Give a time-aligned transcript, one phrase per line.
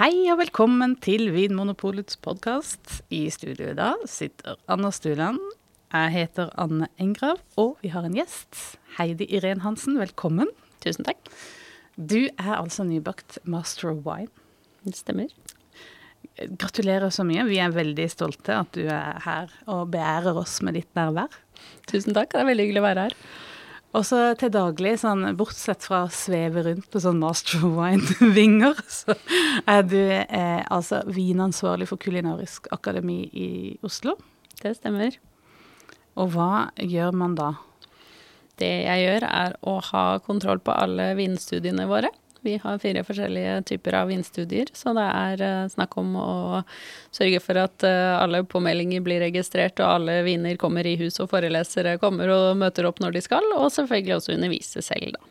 [0.00, 3.02] Hei og velkommen til Vinmonopolets podkast.
[3.12, 5.36] I studio i dag sitter Anna Stuland.
[5.92, 8.78] Jeg heter Anne Engrav, og vi har en gjest.
[8.96, 10.48] Heidi Irén Hansen, velkommen.
[10.80, 11.20] Tusen takk.
[12.00, 14.32] Du er altså nybakt master of wine.
[14.88, 15.36] Det stemmer.
[16.48, 17.44] Gratulerer så mye.
[17.50, 21.28] Vi er veldig stolte at du er her og beærer oss med ditt nærvær.
[21.92, 23.20] Tusen takk, det er veldig hyggelig å være her.
[23.90, 28.78] Og så til daglig, sånn, bortsett fra å sveve rundt på sånn Master of Wine-vinger,
[29.00, 29.16] så
[29.66, 33.48] er du eh, altså vinansvarlig for Kulinarisk akademi i
[33.86, 34.14] Oslo.
[34.60, 35.18] Det stemmer.
[36.20, 37.50] Og hva gjør man da?
[38.60, 42.12] Det jeg gjør, er å ha kontroll på alle vinstudiene våre.
[42.42, 46.30] Vi har fire forskjellige typer av vindstudier, så det er uh, snakk om å
[47.12, 51.30] sørge for at uh, alle påmeldinger blir registrert, og alle viner kommer i hus, og
[51.34, 55.26] forelesere kommer og møter opp når de skal, og selvfølgelig også undervise selv, da.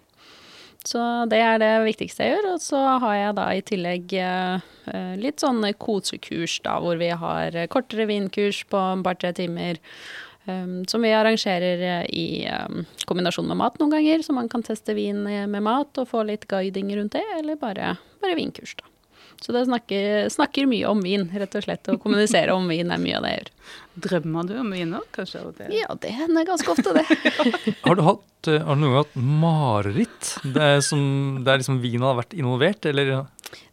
[0.87, 2.45] Så det er det viktigste jeg gjør.
[2.53, 4.69] Og så har jeg da i tillegg uh,
[5.19, 9.81] litt sånne kosekurs, da, hvor vi har kortere vinkurs på et par-tre timer
[10.49, 14.63] Um, som vi arrangerer eh, i um, kombinasjon med mat noen ganger, så man kan
[14.65, 18.73] teste vin eh, med mat og få litt guiding rundt det, eller bare, bare vinkurs,
[18.79, 18.87] da.
[19.39, 21.87] Så det snakker, snakker, mye om vin, rett og slett.
[21.87, 23.51] Å kommunisere om vin er mye av det jeg gjør.
[24.05, 25.43] Drømmer du om vin òg, kanskje?
[25.55, 25.69] Det?
[25.77, 27.05] Ja, det hender ganske ofte, det.
[27.85, 30.33] har, du hatt, har du noen gang hatt mareritt?
[30.43, 31.01] Det er, som,
[31.45, 33.13] det er liksom vinen har vært involvert, eller?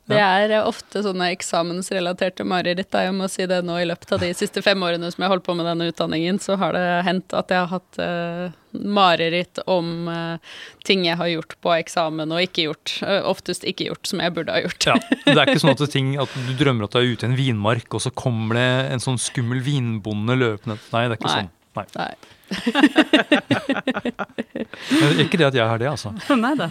[0.06, 2.94] Det er ofte sånne eksamensrelaterte mareritt.
[2.94, 5.46] Jeg må si det nå I løpet av de siste fem årene som jeg holdt
[5.48, 10.06] på med denne utdanningen, så har det hendt at jeg har hatt uh, mareritt om
[10.06, 10.54] uh,
[10.86, 12.94] ting jeg har gjort på eksamen og ikke gjort.
[13.02, 14.88] Uh, oftest ikke gjort, som jeg burde ha gjort.
[14.92, 14.96] ja,
[15.26, 17.38] Det er ikke sånn at, ting, at du drømmer at du er ute i en
[17.40, 21.38] vinmark, og så kommer det en sånn skummel vinbonde løpende Nei, det er ikke Nei.
[21.42, 21.54] sånn.
[21.76, 21.88] Nei.
[21.98, 22.35] Nei.
[25.22, 26.10] ikke det at jeg har det, altså.
[26.44, 26.66] Nei da.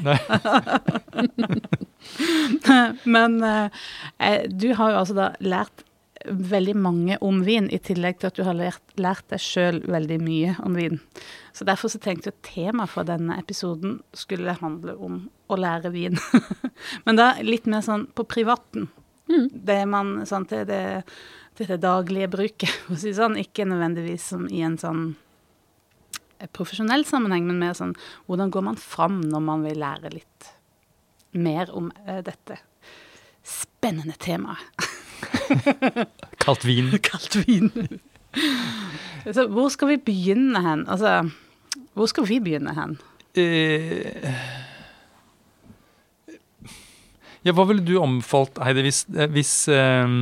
[3.16, 3.70] Men eh,
[4.50, 5.78] du har jo altså da lært
[6.26, 10.20] veldig mange om vin, i tillegg til at du har lært, lært deg sjøl veldig
[10.24, 11.00] mye om vin.
[11.54, 15.94] Så derfor så tenkte jeg at temaet for denne episoden skulle handle om å lære
[15.94, 16.18] vin.
[17.06, 18.90] Men da litt mer sånn på privaten.
[19.30, 19.50] Mm.
[19.54, 21.04] Det man sånn til det,
[21.58, 23.38] til det daglige bruket, for å si sånn.
[23.42, 25.14] Ikke nødvendigvis som i en sånn
[26.56, 27.96] profesjonell sammenheng, men mer sånn
[28.28, 30.52] hvordan går man fram når man vil lære litt
[31.36, 32.60] mer om uh, dette
[33.46, 34.60] spennende temaet.
[36.44, 36.92] Kaldt vin.
[37.10, 37.72] Kaldt vin.
[39.26, 40.86] Så hvor skal vi begynne hen?
[40.92, 41.30] Altså,
[41.94, 42.98] hvor skal vi begynne hen?
[43.36, 44.34] Eh,
[47.46, 50.18] ja, hva ville du omfalt, Heidi, hvis, hvis eh,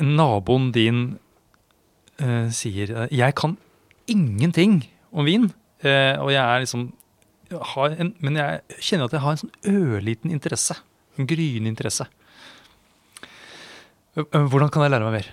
[0.00, 1.02] naboen din
[2.20, 3.56] eh, sier 'jeg kan
[4.10, 4.82] ingenting
[5.12, 6.92] om vin', eh, og jeg er liksom
[7.50, 10.76] har en, Men jeg kjenner at jeg har en sånn ørliten interesse.
[11.18, 12.06] En gryende interesse.
[14.14, 15.30] Hvordan kan jeg lære meg mer?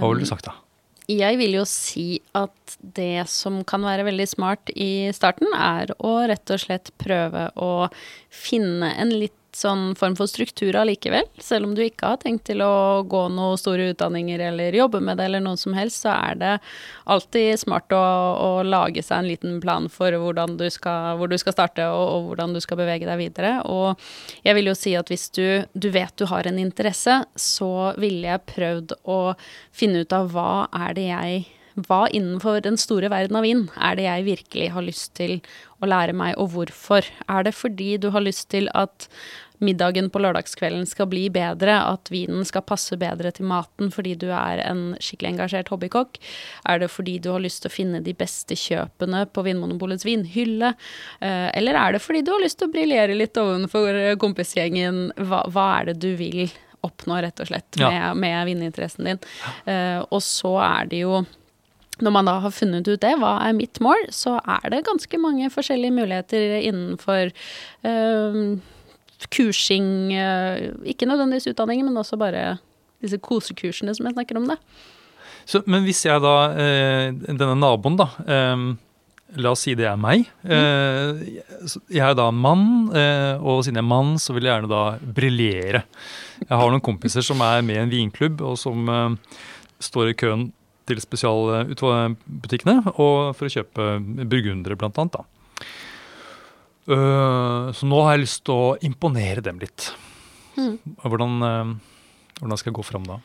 [0.00, 0.56] Hva ville du sagt da?
[1.06, 6.16] Jeg vil jo si at det som kan være veldig smart i starten, er å
[6.26, 7.86] rett og slett prøve å
[8.34, 11.26] finne en litt sånn form for struktur allikevel.
[11.42, 15.18] Selv om du ikke har tenkt til å gå noen store utdanninger eller jobbe med
[15.18, 16.52] det eller noe som helst, så er det
[17.12, 18.02] alltid smart å,
[18.36, 22.30] å lage seg en liten plan for du skal, hvor du skal starte og, og,
[22.30, 23.56] hvordan du skal bevege deg videre.
[23.64, 23.96] Og
[24.46, 28.28] jeg vil jo si at hvis du, du vet du har en interesse, så ville
[28.28, 29.20] jeg prøvd å
[29.74, 30.50] finne ut av hva
[30.86, 31.44] er det jeg
[31.84, 35.34] hva innenfor den store verden av vin er det jeg virkelig har lyst til
[35.84, 37.04] å lære meg, og hvorfor?
[37.28, 39.08] Er det fordi du har lyst til at
[39.64, 44.28] middagen på lørdagskvelden skal bli bedre, at vinen skal passe bedre til maten fordi du
[44.34, 46.20] er en skikkelig engasjert hobbykokk?
[46.68, 50.74] Er det fordi du har lyst til å finne de beste kjøpene på Vinmonopolets vinhylle?
[51.20, 55.10] Eh, eller er det fordi du har lyst til å briljere litt ovenfor kompisgjengen?
[55.16, 56.46] Hva, hva er det du vil
[56.86, 58.12] oppnå, rett og slett, med, ja.
[58.14, 59.24] med vininteressen din?
[59.66, 61.24] Uh, og så er det jo
[62.04, 65.20] når man da har funnet ut det, hva er mitt mål, så er det ganske
[65.20, 67.30] mange forskjellige muligheter innenfor
[67.88, 68.40] øh,
[69.32, 72.56] kursing eh, Ikke nødvendigvis utdanning, men også bare
[73.02, 74.48] disse kosekursene som jeg snakker om.
[74.50, 74.56] da.
[75.46, 78.66] Så, men hvis jeg da, eh, denne naboen, da eh,
[79.36, 80.22] La oss si det er meg.
[80.46, 81.16] Mm.
[81.90, 82.86] Jeg er da mann,
[83.42, 85.80] og siden jeg er mann, så vil jeg gjerne da briljere.
[86.44, 88.86] Jeg har noen kompiser som er med i en vinklubb, og som
[89.82, 90.46] står i køen
[90.86, 93.88] til spesialbutikkene for å kjøpe
[94.30, 95.18] burgundere, blant annet.
[95.18, 95.35] da.
[96.86, 99.90] Uh, så nå har jeg lyst til å imponere dem litt.
[100.56, 100.76] Mm.
[101.02, 101.98] Hvordan, uh,
[102.40, 103.18] hvordan, skal jeg gå fram da?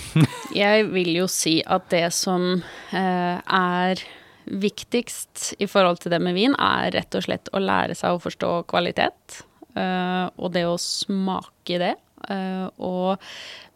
[0.62, 4.02] jeg vil jo si at det som uh, er
[4.50, 8.22] viktigst i forhold til det med vin, er rett og slett å lære seg å
[8.22, 9.42] forstå kvalitet.
[9.78, 11.94] eh, og det å smake det.
[12.28, 13.20] Eh, og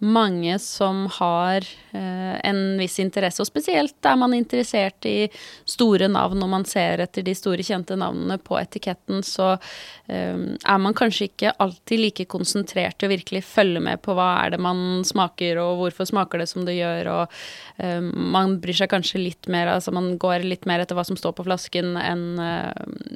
[0.04, 1.64] mange som har
[1.96, 5.30] eh, en viss interesse, og spesielt er man interessert i
[5.68, 10.82] store navn, når man ser etter de store, kjente navnene på etiketten, så eh, er
[10.82, 14.60] man kanskje ikke alltid like konsentrert til å virkelig følge med på hva er det
[14.62, 17.40] man smaker, og hvorfor smaker det som det gjør, og
[18.14, 21.32] man bryr seg kanskje litt mer, altså man går litt mer etter hva som står
[21.38, 22.36] på flasken, enn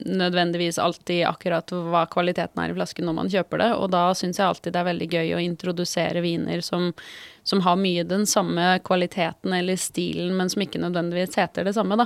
[0.08, 4.40] nødvendigvis alltid akkurat hva kvaliteten er i flasken når man kjøper det, og da syns
[4.40, 6.92] jeg alltid det er veldig gøy å introdusere viner som
[7.48, 11.96] som, har mye den samme kvaliteten eller stilen, men som ikke nødvendigvis heter det samme,
[11.96, 12.04] da.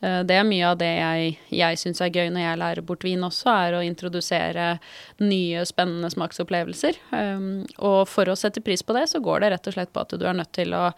[0.00, 3.04] Eh, det er mye av det jeg, jeg syns er gøy når jeg lærer bort
[3.04, 4.70] vin også, er å introdusere
[5.20, 6.96] nye, spennende smaksopplevelser.
[7.12, 10.06] Um, og for å sette pris på det, så går det rett og slett på
[10.06, 10.88] at du er nødt til å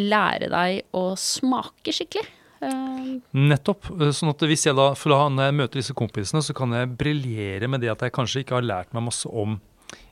[0.00, 2.32] lære deg å smake skikkelig.
[2.64, 3.92] Um, Nettopp.
[4.16, 6.94] Sånn at hvis jeg da, for da når jeg møter disse kompisene, så kan jeg
[6.96, 9.60] briljere med det at jeg kanskje ikke har lært meg masse om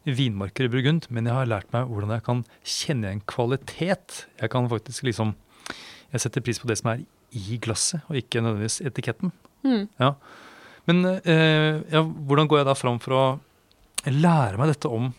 [0.04, 4.24] vinmarker i Burgund, men jeg har lært meg hvordan jeg kan kjenne igjen kvalitet.
[4.40, 5.34] Jeg kan faktisk liksom
[6.14, 7.00] Jeg setter pris på det som er
[7.34, 9.32] i glasset, og ikke nødvendigvis etiketten.
[9.66, 9.88] Mm.
[9.98, 10.12] Ja.
[10.86, 13.24] Men eh, ja, hvordan går jeg da fram for å
[14.06, 15.10] lære meg dette om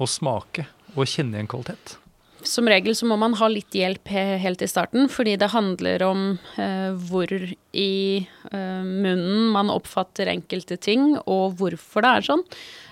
[0.00, 0.66] å smake
[0.96, 2.00] og kjenne igjen kvalitet?
[2.46, 6.22] Som regel så må man ha litt hjelp helt i starten, fordi det handler om
[6.60, 7.92] eh, hvor i
[8.24, 12.46] eh, munnen man oppfatter enkelte ting, og hvorfor det er sånn.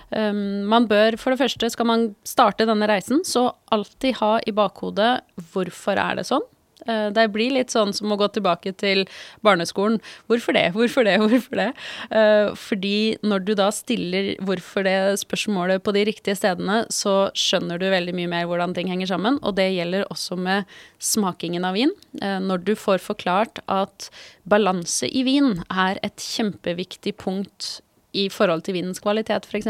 [0.09, 4.55] Um, man bør, for det første, skal man starte denne reisen, så alltid ha i
[4.55, 5.19] bakhodet
[5.51, 6.45] hvorfor er det sånn.
[6.87, 9.03] Uh, det blir litt sånn som å gå tilbake til
[9.45, 9.99] barneskolen.
[10.31, 11.67] Hvorfor det, hvorfor det, hvorfor det?
[12.09, 17.81] Uh, fordi når du da stiller hvorfor det spørsmålet på de riktige stedene, så skjønner
[17.81, 19.37] du veldig mye mer hvordan ting henger sammen.
[19.43, 21.93] Og det gjelder også med smakingen av vin.
[22.23, 24.09] Uh, når du får forklart at
[24.49, 27.77] balanse i vin er et kjempeviktig punkt
[28.17, 29.69] i forhold til vindens kvalitet, f.eks.,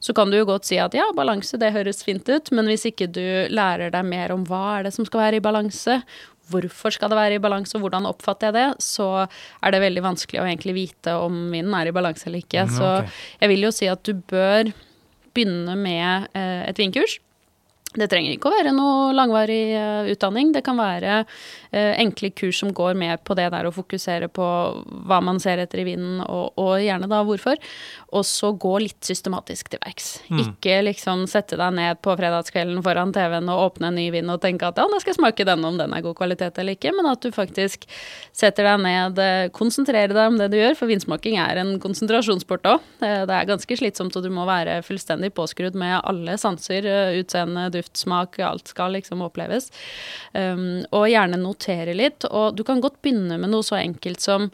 [0.00, 2.86] så kan du jo godt si at ja, balanse, det høres fint ut, men hvis
[2.92, 5.98] ikke du lærer deg mer om hva er det som skal være i balanse,
[6.52, 10.04] hvorfor skal det være i balanse, og hvordan oppfatter jeg det, så er det veldig
[10.04, 12.68] vanskelig å egentlig vite om vinden er i balanse eller ikke.
[12.68, 12.78] Mm, okay.
[12.78, 14.70] Så jeg vil jo si at du bør
[15.36, 17.18] begynne med eh, et vinkurs.
[17.96, 20.52] Det trenger ikke å være noe langvarig uh, utdanning.
[20.54, 24.46] Det kan være uh, enkle kurs som går med på det der å fokusere på
[25.08, 27.60] hva man ser etter i vinden, og, og gjerne da hvorfor.
[28.12, 30.10] Og så gå litt systematisk til verks.
[30.28, 30.42] Mm.
[30.44, 34.42] Ikke liksom sette deg ned på fredagskvelden foran TV-en og åpne en ny vin og
[34.44, 36.92] tenke at ja, nå skal jeg smake denne om den er god kvalitet eller ikke,
[36.96, 37.88] men at du faktisk
[38.36, 42.68] setter deg ned, uh, konsentrerer deg om det du gjør, for vinsmaking er en konsentrasjonssport
[42.68, 42.84] òg.
[43.00, 47.85] det er ganske slitsomt, og du må være fullstendig påskrudd med alle sanser, utseende, duft
[47.86, 49.70] luftsmak, alt skal liksom oppleves.
[50.34, 52.24] Um, og gjerne notere litt.
[52.28, 54.50] Og du kan godt begynne med noe så enkelt som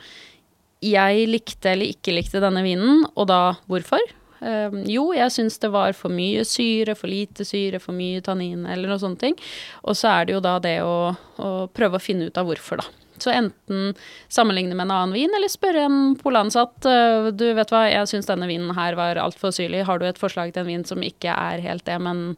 [0.82, 4.02] jeg likte eller ikke likte denne vinen, og da hvorfor?
[4.42, 8.66] Um, jo, jeg syns det var for mye syre, for lite syre, for mye tannin,
[8.66, 9.38] eller noe sånne ting.
[9.86, 12.82] Og så er det jo da det å, å prøve å finne ut av hvorfor,
[12.82, 13.01] da.
[13.22, 13.94] Så enten
[14.32, 18.28] sammenligne med en annen vin, eller spørre en polansatt eh, du vet hva, jeg syns
[18.30, 21.32] denne vinen her var altfor syrlig, har du et forslag til en vin som ikke
[21.32, 22.34] er helt det, men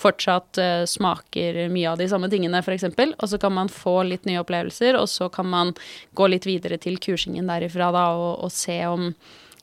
[0.00, 2.84] fortsatt uh, smaker mye av de samme tingene, f.eks.
[3.16, 5.72] Og så kan man få litt nye opplevelser, og så kan man
[6.18, 9.10] gå litt videre til kursingen derifra da, og, og se om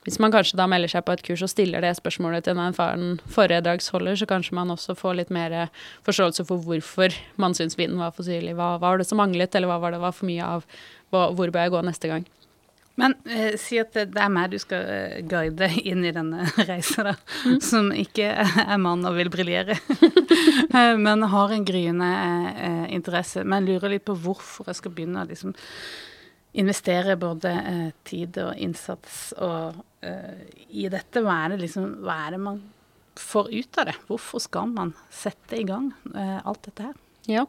[0.03, 2.65] hvis man kanskje da melder seg på et kurs og stiller det spørsmålet til en
[2.65, 5.55] erfaren foredragsholder, så kanskje man også får litt mer
[6.07, 8.27] forståelse for hvorfor man syns vinen var for.
[8.27, 10.67] Hva, var det som manglet, eller hva var det var for mye av?
[11.13, 12.27] Hvor bør jeg gå neste gang?
[12.95, 16.45] Men eh, si at det, det er meg du skal eh, guide inn i denne
[16.69, 17.15] reisa, da.
[17.47, 17.57] Mm.
[17.65, 18.29] Som ikke
[18.63, 19.79] er mann og vil briljere.
[20.73, 22.07] Eh, men har en gryende
[22.57, 23.43] eh, interesse.
[23.45, 25.21] Men lurer litt på hvorfor jeg skal begynne.
[25.29, 25.51] liksom
[26.53, 31.23] investere både eh, tid og innsats og, eh, i dette.
[31.23, 32.59] Hva er, det liksom, hva er det man
[33.19, 33.95] får ut av det?
[34.09, 36.97] Hvorfor skal man sette i gang eh, alt dette her?
[37.29, 37.45] Ja,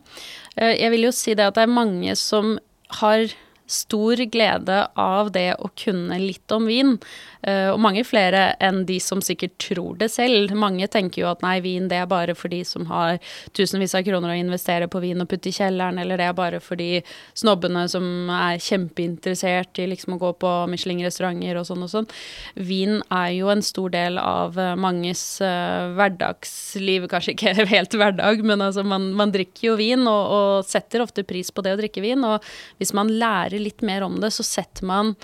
[0.56, 2.56] eh, jeg vil jo si det at det er mange som
[3.00, 3.26] har
[3.70, 6.96] stor glede av det å kunne litt om vin.
[7.44, 10.54] Eh, og mange flere enn de som sikkert tror det selv.
[10.56, 13.18] Mange tenker jo at nei, vin det er bare for de som har
[13.56, 16.60] tusenvis av kroner å investere på vin og putte i kjelleren, eller det er bare
[16.64, 17.02] for de
[17.36, 22.10] snobbene som er kjempeinteressert i liksom å gå på Michelin-restauranter og sånn og sånn.
[22.56, 28.44] Vin er jo en stor del av eh, manges uh, hverdagsliv, kanskje ikke helt hverdag,
[28.46, 31.80] men altså man, man drikker jo vin og, og setter ofte pris på det å
[31.80, 32.24] drikke vin.
[32.24, 32.44] Og
[32.80, 35.14] hvis man lærer litt mer om det, så setter man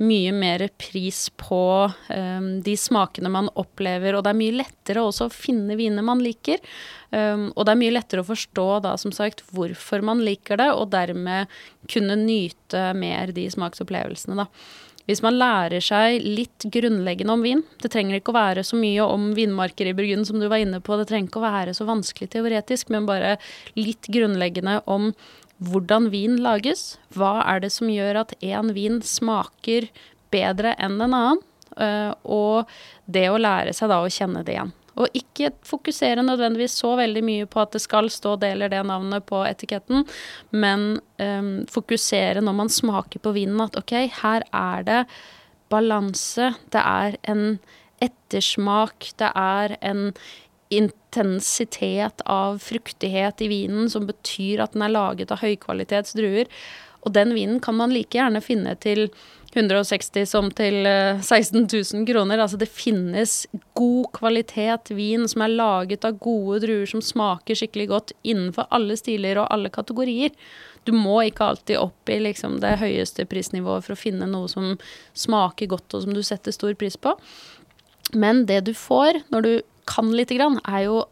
[0.00, 1.62] mye mer pris på
[2.08, 6.22] um, de smakene man opplever, og det er mye lettere også å finne viner man
[6.24, 6.62] liker.
[7.12, 10.70] Um, og det er mye lettere å forstå da, som sagt, hvorfor man liker det,
[10.72, 11.52] og dermed
[11.90, 14.48] kunne nyte mer de smaksopplevelsene, da.
[15.08, 19.06] Hvis man lærer seg litt grunnleggende om vin Det trenger ikke å være så mye
[19.06, 20.98] om vinmarker i Burgund som du var inne på.
[20.98, 23.36] Det trenger ikke å være så vanskelig teoretisk, men bare
[23.78, 25.10] litt grunnleggende om
[25.60, 26.98] hvordan vin lages.
[27.16, 29.88] Hva er det som gjør at én vin smaker
[30.32, 31.46] bedre enn en annen?
[31.80, 32.70] Uh, og
[33.06, 34.72] det å lære seg da å kjenne det igjen.
[34.98, 38.82] Og ikke fokusere nødvendigvis så veldig mye på at det skal stå det eller det
[38.88, 40.06] navnet på etiketten,
[40.50, 45.00] men um, fokusere når man smaker på vinen at ok, her er det
[45.70, 47.60] balanse, det er en
[48.02, 50.10] ettersmak, det er en
[50.70, 56.50] intensitet av fruktighet i vinen som betyr at den er laget av høykvalitets druer.
[57.00, 59.08] Og den vinen kan man like gjerne finne til
[59.52, 62.38] 160 som til 16 eh, 000 kroner.
[62.38, 63.46] Altså det finnes
[63.78, 68.98] god kvalitet vin som er laget av gode druer som smaker skikkelig godt innenfor alle
[69.00, 70.30] stiler og alle kategorier.
[70.86, 74.76] Du må ikke alltid opp i liksom det høyeste prisnivået for å finne noe som
[75.18, 77.16] smaker godt og som du setter stor pris på.
[78.14, 79.52] Men det du får når du
[79.90, 81.02] kan lite grann, er jo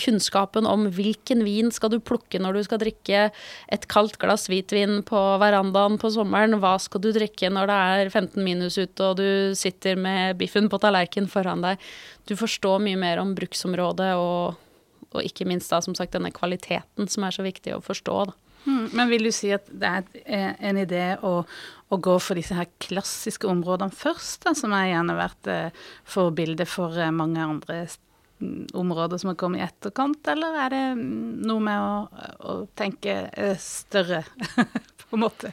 [0.00, 3.26] kunnskapen om hvilken vin skal du plukke når du skal drikke
[3.72, 6.58] et kaldt glass hvitvin på verandaen på sommeren.
[6.62, 10.70] Hva skal du drikke når det er 15 minus ute og du sitter med biffen
[10.72, 11.80] på tallerken foran deg.
[12.28, 14.60] Du forstår mye mer om bruksområdet og,
[15.10, 18.22] og ikke minst da som sagt denne kvaliteten som er så viktig å forstå.
[18.30, 18.38] da.
[18.64, 21.40] Hmm, men vil du si at det er eh, en idé å,
[21.88, 26.66] å gå for disse her klassiske områdene først, da, som har gjerne vært eh, forbilde
[26.68, 27.86] for eh, mange andre
[28.72, 33.56] områder som har kommet i etterkant, eller er det noe med å, å tenke eh,
[33.60, 34.24] større,
[35.08, 35.52] på en måte?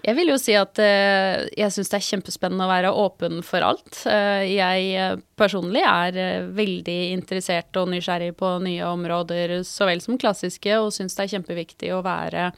[0.00, 3.64] Jeg vil jo si at uh, jeg syns det er kjempespennende å være åpen for
[3.66, 3.98] alt.
[4.08, 10.78] Uh, jeg personlig er veldig interessert og nysgjerrig på nye områder så vel som klassiske,
[10.80, 12.48] og syns det er kjempeviktig å være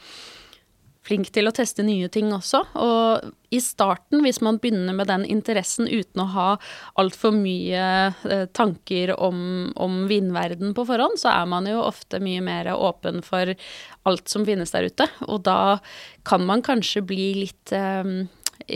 [1.07, 2.63] flink til å teste nye ting også.
[2.79, 6.49] Og i starten, hvis man begynner med den interessen uten å ha
[7.01, 7.87] altfor mye
[8.29, 13.23] eh, tanker om, om vindverden på forhånd, så er man jo ofte mye mer åpen
[13.27, 13.55] for
[14.09, 15.09] alt som finnes der ute.
[15.29, 15.81] Og da
[16.29, 18.23] kan man kanskje bli litt eh,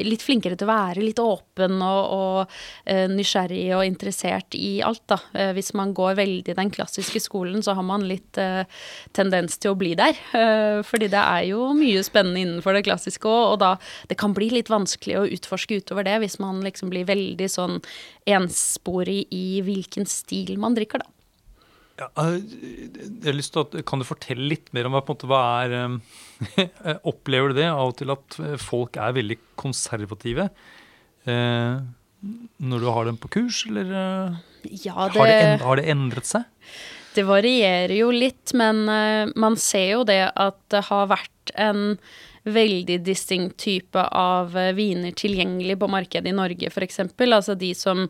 [0.06, 5.04] litt flinkere til å være litt åpen og, og uh, nysgjerrig og interessert i alt,
[5.10, 5.18] da.
[5.34, 8.64] Uh, hvis man går veldig den klassiske skolen, så har man litt uh,
[9.16, 10.18] tendens til å bli der.
[10.86, 13.72] fordi det er jo mye spennende innenfor det klassiske òg, og da
[14.10, 17.80] det kan bli litt vanskelig å utforske utover det hvis man liksom blir veldig sånn
[18.26, 21.15] ensporig i hvilken stil man drikker, da.
[21.96, 25.16] Ja, jeg har lyst til at, Kan du fortelle litt mer om hva, på en
[25.16, 30.50] måte, hva er Opplever du det av og til at folk er veldig konservative
[31.24, 31.80] eh,
[32.66, 33.96] når du har dem på kurs, eller ja,
[34.66, 36.46] det, har, det, har, det, endret seg?
[37.14, 38.82] Det varierer jo litt, men
[39.38, 41.94] man ser jo det at det har vært en
[42.46, 47.04] veldig distinkt type av viner tilgjengelig på markedet i Norge, f.eks.
[47.04, 48.06] Altså de som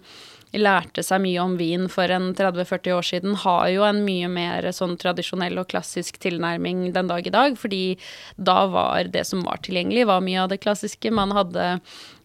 [0.60, 4.68] lærte seg mye om vin for en 30-40 år siden, har jo en mye mer
[4.75, 7.56] sånn tradisjonell og klassisk tilnærming den dag i dag.
[7.60, 7.96] Fordi
[8.36, 11.12] da var det som var tilgjengelig, var mye av det klassiske.
[11.14, 11.66] Man hadde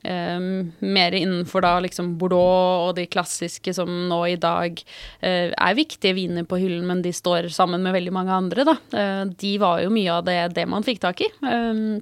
[0.03, 4.79] um, mer innenfor da liksom Bordeaux og de klassiske som nå i dag
[5.23, 8.77] uh, er viktige viner på hyllen, men de står sammen med veldig mange andre, da.
[8.93, 11.31] Uh, de var jo mye av det, det man fikk tak i.
[11.45, 11.99] Um,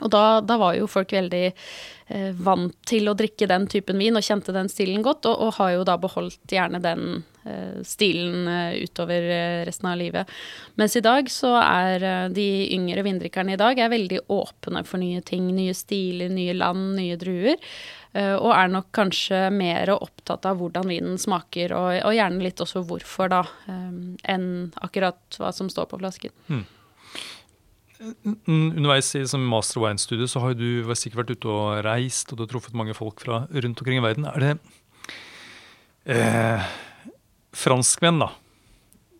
[0.00, 4.18] og da, da, var jo folk veldig eh, vant til å drikke den typen vin
[4.18, 7.06] og kjente den stilen godt, og, og har jo da beholdt gjerne den
[7.48, 10.34] eh, stilen eh, utover eh, resten av livet.
[10.76, 15.24] Mens i dag så er eh, de yngre vindrikkerne i dag veldig åpne for nye
[15.24, 17.56] ting, nye stiler, nye land, nye druer.
[18.12, 22.60] Eh, og er nok kanskje mer opptatt av hvordan vinen smaker, og, og gjerne litt
[22.60, 23.44] også hvorfor, da,
[24.28, 24.48] enn
[24.84, 26.36] akkurat hva som står på flasken.
[26.52, 26.66] Mm.
[28.46, 32.44] Underveis i som master wine-studiet så har du sikkert vært ute og reist, og du
[32.44, 34.26] har truffet mange folk fra rundt omkring i verden.
[34.28, 34.50] Er det
[36.16, 36.66] eh,
[37.56, 38.32] Franskmenn, da.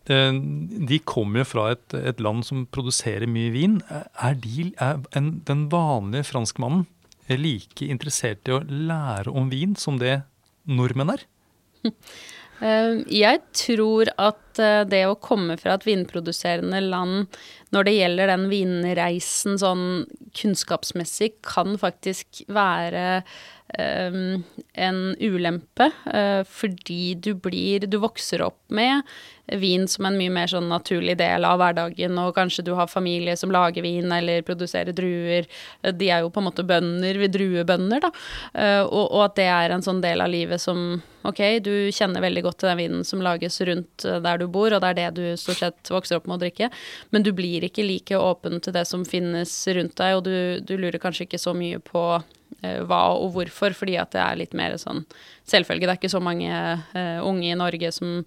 [0.07, 3.81] De kommer fra et, et, land som produserer mye vin.
[3.91, 6.87] Er, de, er en, den vanlige franskmannen
[7.27, 10.21] like interessert i å lære om vin som det
[10.69, 11.25] nordmenn er?
[12.65, 17.27] Eh, jeg tror at eh, det å komme fra et vinproduserende land
[17.75, 19.87] når det gjelder den vinreisen sånn
[20.39, 23.23] kunnskapsmessig, kan faktisk være
[23.77, 24.45] um,
[24.79, 25.91] en ulempe.
[26.07, 29.03] Uh, fordi du blir Du vokser opp med
[29.47, 33.37] vin som en mye mer sånn naturlig del av hverdagen, og kanskje du har familie
[33.39, 35.47] som lager vin eller produserer druer.
[35.83, 38.13] De er jo på en måte bønder, druebønder, da.
[38.57, 42.23] Uh, og, og, at det er en sånn del av livet som Ok, du kjenner
[42.23, 45.07] veldig godt til den vinen som lages rundt der du bor, og det er det
[45.17, 46.69] du stort sett vokser opp med å drikke,
[47.11, 50.77] men du blir ikke like åpen til det som finnes rundt deg, og du, du
[50.79, 52.05] lurer kanskje ikke så mye på
[52.63, 55.03] eh, hva og hvorfor, fordi at det er litt mer sånn
[55.51, 55.89] selvfølge.
[55.89, 58.23] Det er ikke så mange uh, unge i Norge som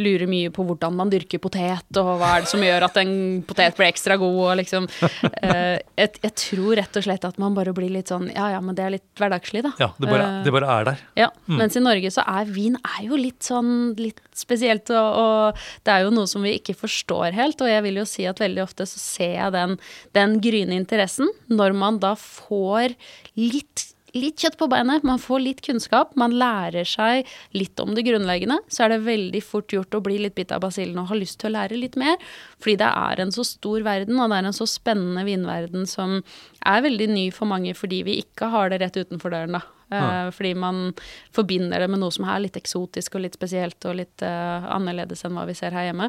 [0.00, 3.14] lurer mye på hvordan man dyrker potet, og hva er det som gjør at en
[3.46, 7.56] potet blir ekstra god, og liksom uh, jeg, jeg, tror rett og slett at man
[7.56, 9.72] bare blir litt sånn Ja ja, men det er litt hverdagslig, da.
[9.80, 11.02] Ja, det bare, det bare er der.
[11.18, 11.56] Ja, mm.
[11.62, 15.94] mens i Norge så er vin er jo litt sånn litt spesielt, og, og, det
[15.94, 18.64] er jo noe som vi ikke forstår helt, og jeg vil jo si at veldig
[18.66, 19.76] ofte så ser jeg den,
[20.16, 22.96] den gryende interessen når man da får
[23.38, 28.06] litt litt kjøtt på beinet, man får litt kunnskap, man lærer seg litt om det
[28.06, 31.18] grunnleggende, så er det veldig fort gjort å bli litt bitt av basillen og ha
[31.18, 32.18] lyst til å lære litt mer.
[32.62, 36.18] Fordi det er en så stor verden, og det er en så spennende vinverden som
[36.66, 39.64] er veldig ny for mange fordi vi ikke har det rett utenfor døren, da.
[39.86, 40.32] Ja.
[40.34, 40.96] fordi man
[41.30, 45.22] forbinder det med noe som er litt eksotisk og litt spesielt og litt uh, annerledes
[45.22, 46.08] enn hva vi ser her hjemme.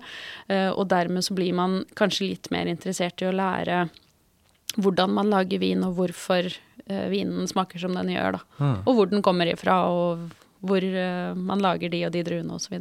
[0.49, 3.83] Uh, og dermed så blir man kanskje litt mer interessert i å lære
[4.75, 8.38] hvordan man lager vin, og hvorfor uh, vinen smaker som den gjør.
[8.38, 8.41] Da.
[8.59, 8.75] Mm.
[8.83, 10.27] Og hvor den kommer ifra, og
[10.59, 12.75] hvor uh, man lager de og de druene osv.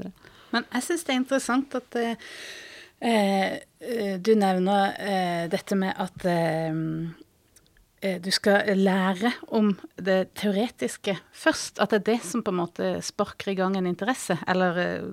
[0.55, 2.17] Men jeg syns det er interessant at uh,
[4.25, 6.23] du nevner dette med at
[8.25, 11.77] du skal lære om det teoretiske først.
[11.77, 15.05] At det er det som på en måte sparker i gang en interesse, eller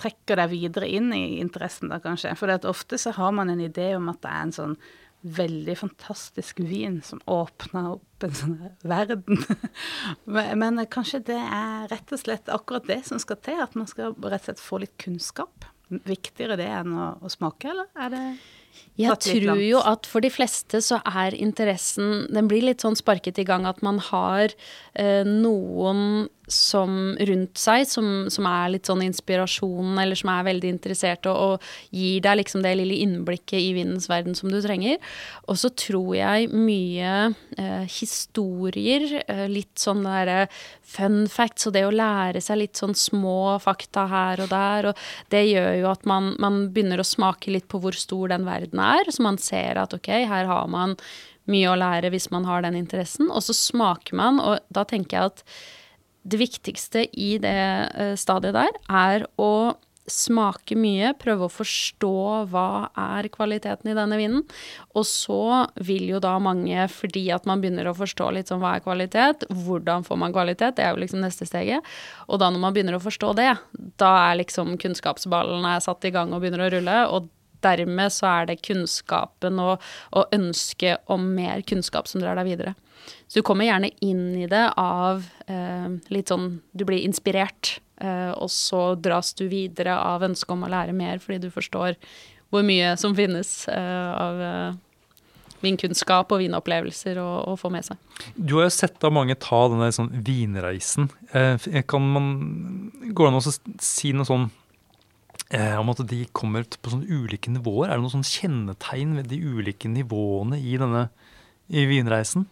[0.00, 2.34] trekker deg videre inn i interessen, da kanskje.
[2.34, 4.76] For ofte så har man en idé om at det er en sånn
[5.20, 9.42] veldig fantastisk vin som åpner opp en sånn verden.
[10.62, 14.16] Men kanskje det er rett og slett akkurat det som skal til, at man skal
[14.16, 15.68] rett og slett få litt kunnskap.
[15.90, 18.24] Viktigere det enn å, å smake, eller er det
[19.00, 23.40] jeg tror jo at for de fleste så er interessen Den blir litt sånn sparket
[23.42, 24.52] i gang at man har
[24.94, 30.72] eh, noen som rundt seg, som, som, er litt sånn inspirasjon, eller som er veldig
[30.74, 34.98] interessert og, og gir deg liksom det lille innblikket i vindens verden som du trenger.
[35.46, 37.14] Og så tror jeg mye
[37.56, 40.44] eh, historier, eh, litt sånn derre
[40.90, 45.32] fun facts og det å lære seg litt sånn små fakta her og der, og
[45.32, 48.82] det gjør jo at man, man begynner å smake litt på hvor stor den verden
[48.82, 50.96] er, så man ser at ok, her har man
[51.50, 55.16] mye å lære hvis man har den interessen, og så smaker man, og da tenker
[55.16, 55.44] jeg at
[56.22, 57.60] det viktigste i det
[57.94, 59.76] uh, stadiet der er å
[60.10, 62.12] smake mye, prøve å forstå
[62.50, 64.44] hva er kvaliteten i denne vinen.
[64.98, 68.76] Og så vil jo da mange, fordi at man begynner å forstå litt sånn hva
[68.76, 71.86] er kvalitet, hvordan får man kvalitet, det er jo liksom neste steget.
[72.28, 73.52] Og da når man begynner å forstå det,
[74.02, 77.04] da er liksom kunnskapsballen er satt i gang og begynner å rulle.
[77.10, 77.30] og
[77.60, 79.82] dermed så er det kunnskapen og,
[80.16, 82.72] og ønsket om mer kunnskap som drar deg videre.
[83.28, 88.30] Så du kommer gjerne inn i det av eh, litt sånn Du blir inspirert, eh,
[88.34, 91.98] og så dras du videre av ønsket om å lære mer fordi du forstår
[92.50, 94.78] hvor mye som finnes eh, av eh,
[95.64, 98.00] vinkunnskap og vinopplevelser å, å, få med seg.
[98.34, 101.10] Du har jo sett av mange ta denne sånn vinreisen.
[101.36, 102.30] Eh, kan man,
[103.10, 104.48] Går det an å si noe sånn
[105.54, 107.90] eh, om at de kommer på sånne ulike nivåer?
[107.90, 111.08] Er det noen sånn kjennetegn ved de ulike nivåene i denne
[111.70, 112.48] i vinreisen?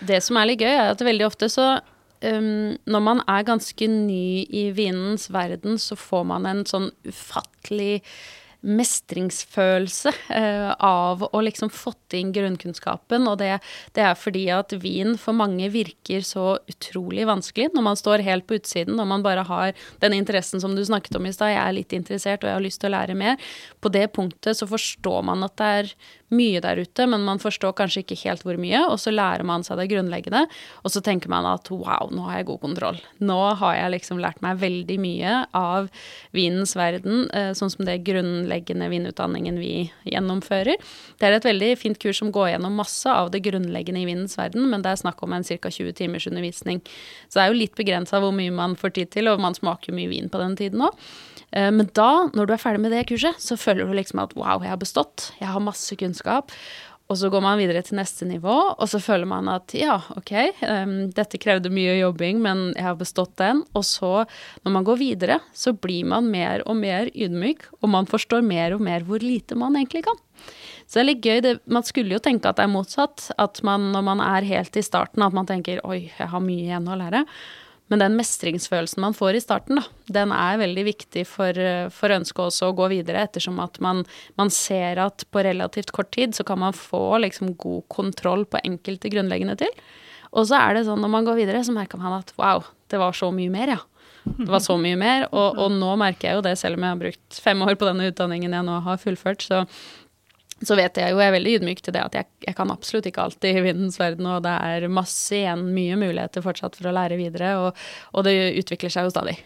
[0.00, 3.90] Det som er litt gøy, er at veldig ofte så um, Når man er ganske
[3.90, 8.00] ny i vinens verden, så får man en sånn ufattelig
[8.64, 13.26] mestringsfølelse uh, av å liksom fått inn grunnkunnskapen.
[13.28, 13.58] Og det,
[13.96, 18.48] det, er fordi at vin for mange virker så utrolig vanskelig når man står helt
[18.48, 21.52] på utsiden, når man bare har den interessen som du snakket om i stad.
[21.52, 23.52] Jeg er litt interessert og jeg har lyst til å lære mer.
[23.84, 25.94] På det punktet så forstår man at det er
[26.34, 29.64] mye der ute, men man forstår kanskje ikke helt hvor mye, og så lærer man
[29.66, 30.44] seg det grunnleggende,
[30.82, 33.00] og så tenker man at wow, nå har jeg god kontroll.
[33.24, 35.90] Nå har jeg liksom lært meg veldig mye av
[36.36, 39.74] vinens verden, eh, sånn som det grunnleggende vinutdanningen vi
[40.10, 40.80] gjennomfører.
[41.20, 44.38] Det er et veldig fint kurs som går gjennom masse av det grunnleggende i vinens
[44.40, 45.70] verden, men det er snakk om en ca.
[45.70, 46.82] 20 timers undervisning.
[47.28, 49.94] Så det er jo litt begrensa hvor mye man får tid til, og man smaker
[49.96, 50.98] mye vin på den tiden òg.
[51.54, 54.34] Eh, men da, når du er ferdig med det kurset, så føler du liksom at
[54.38, 55.30] wow, jeg har bestått.
[55.40, 56.23] Jeg har masse kunnskap.
[57.12, 60.32] Og så går man videre til neste nivå, og så føler man at ja, ok,
[60.64, 63.60] um, dette krevde mye jobbing, men jeg har bestått den.
[63.76, 64.12] Og så,
[64.64, 68.76] når man går videre, så blir man mer og mer ydmyk, og man forstår mer
[68.76, 70.16] og mer hvor lite man egentlig kan.
[70.86, 71.42] Så det er litt gøy.
[71.44, 73.28] Det, man skulle jo tenke at det er motsatt.
[73.40, 76.64] At man når man er helt i starten, at man tenker oi, jeg har mye
[76.66, 77.24] igjen å lære.
[77.92, 79.84] Men den mestringsfølelsen man får i starten, da,
[80.16, 81.58] den er veldig viktig for,
[81.92, 84.02] for ønsket også å gå videre, ettersom at man,
[84.40, 88.62] man, ser at på relativt kort tid så kan man få liksom god kontroll på
[88.64, 89.74] enkelte grunnleggende til.
[90.32, 93.00] Og så er det sånn når man går videre, så merker man at wow, det
[93.02, 93.82] var så mye mer, ja.
[94.24, 96.94] Det var så mye mer, og, og nå merker jeg jo det, selv om jeg
[96.94, 99.58] har brukt fem år på denne utdanningen jeg nå har fullført, så
[100.62, 103.08] så vet jeg jo, jeg er veldig ydmyk til det at jeg, jeg kan absolutt
[103.10, 106.94] ikke alltid i vindens verden, og det er masse igjen, mye muligheter fortsatt for å
[106.94, 107.82] lære videre, og,
[108.14, 109.38] og det utvikler seg jo stadig.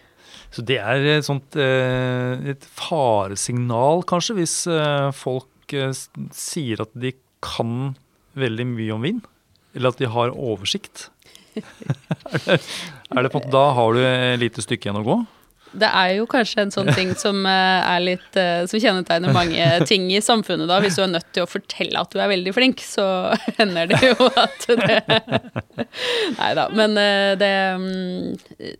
[0.55, 5.93] Så det er et sånt eh, et faresignal, kanskje, hvis eh, folk eh,
[6.37, 7.13] sier at de
[7.45, 7.95] kan
[8.39, 9.27] veldig mye om vind?
[9.77, 11.09] Eller at de har oversikt?
[11.59, 11.65] er,
[12.47, 15.19] det, er det på Da har du et lite stykke igjen å gå?
[15.73, 19.67] Det er jo kanskje en sånn ting som eh, er litt eh, Som kjennetegner mange
[19.89, 20.79] ting i samfunnet, da.
[20.83, 23.05] Hvis du er nødt til å fortelle at du er veldig flink, så
[23.59, 25.01] hender det jo at det
[26.39, 26.69] Nei da.
[26.75, 27.53] Men eh, det
[27.83, 28.73] mm,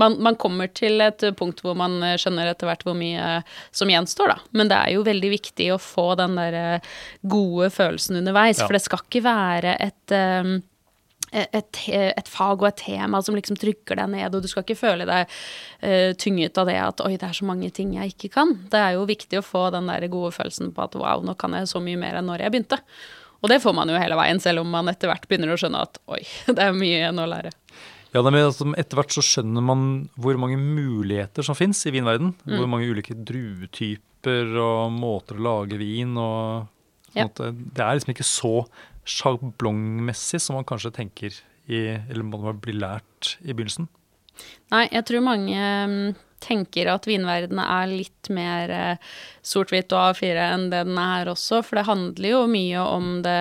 [0.00, 3.38] man, man, kommer til et punkt hvor man skjønner etter hvert hvor mye
[3.70, 4.52] som gjenstår, da.
[4.58, 6.82] Men det er jo veldig viktig å få den der
[7.20, 10.16] gode følelsen underveis, for det skal ikke være et
[11.32, 14.78] et, et, fag og et tema som liksom trykker deg ned, og du skal ikke
[14.78, 18.32] føle deg uh, tynget av det at oi, det er så mange ting jeg ikke
[18.36, 18.54] kan.
[18.72, 21.56] Det er jo viktig å få den der gode følelsen på at wow, nå kan
[21.56, 22.80] jeg så mye mer enn når jeg begynte.
[23.42, 25.82] Og det får man jo hele veien, selv om man etter hvert begynner å skjønne
[25.88, 26.22] at oi,
[26.54, 27.54] det er mye igjen å lære.
[28.12, 29.86] Ja, men altså, Etter hvert så skjønner man
[30.20, 32.34] hvor mange muligheter som fins i vinverden.
[32.44, 32.58] Mm.
[32.58, 36.68] Hvor mange ulike druetyper og måter å lage vin og
[37.12, 37.26] ja.
[37.28, 38.54] Det er liksom ikke så
[39.08, 41.34] sjablongmessig som man kanskje tenker
[41.66, 43.88] i, eller må bli lært i begynnelsen?
[44.72, 50.46] Nei, jeg tror mange mm, tenker at vinverdenen er litt mer eh, sort-hvitt og A4
[50.54, 53.40] enn det den er også, for det handler jo mye om det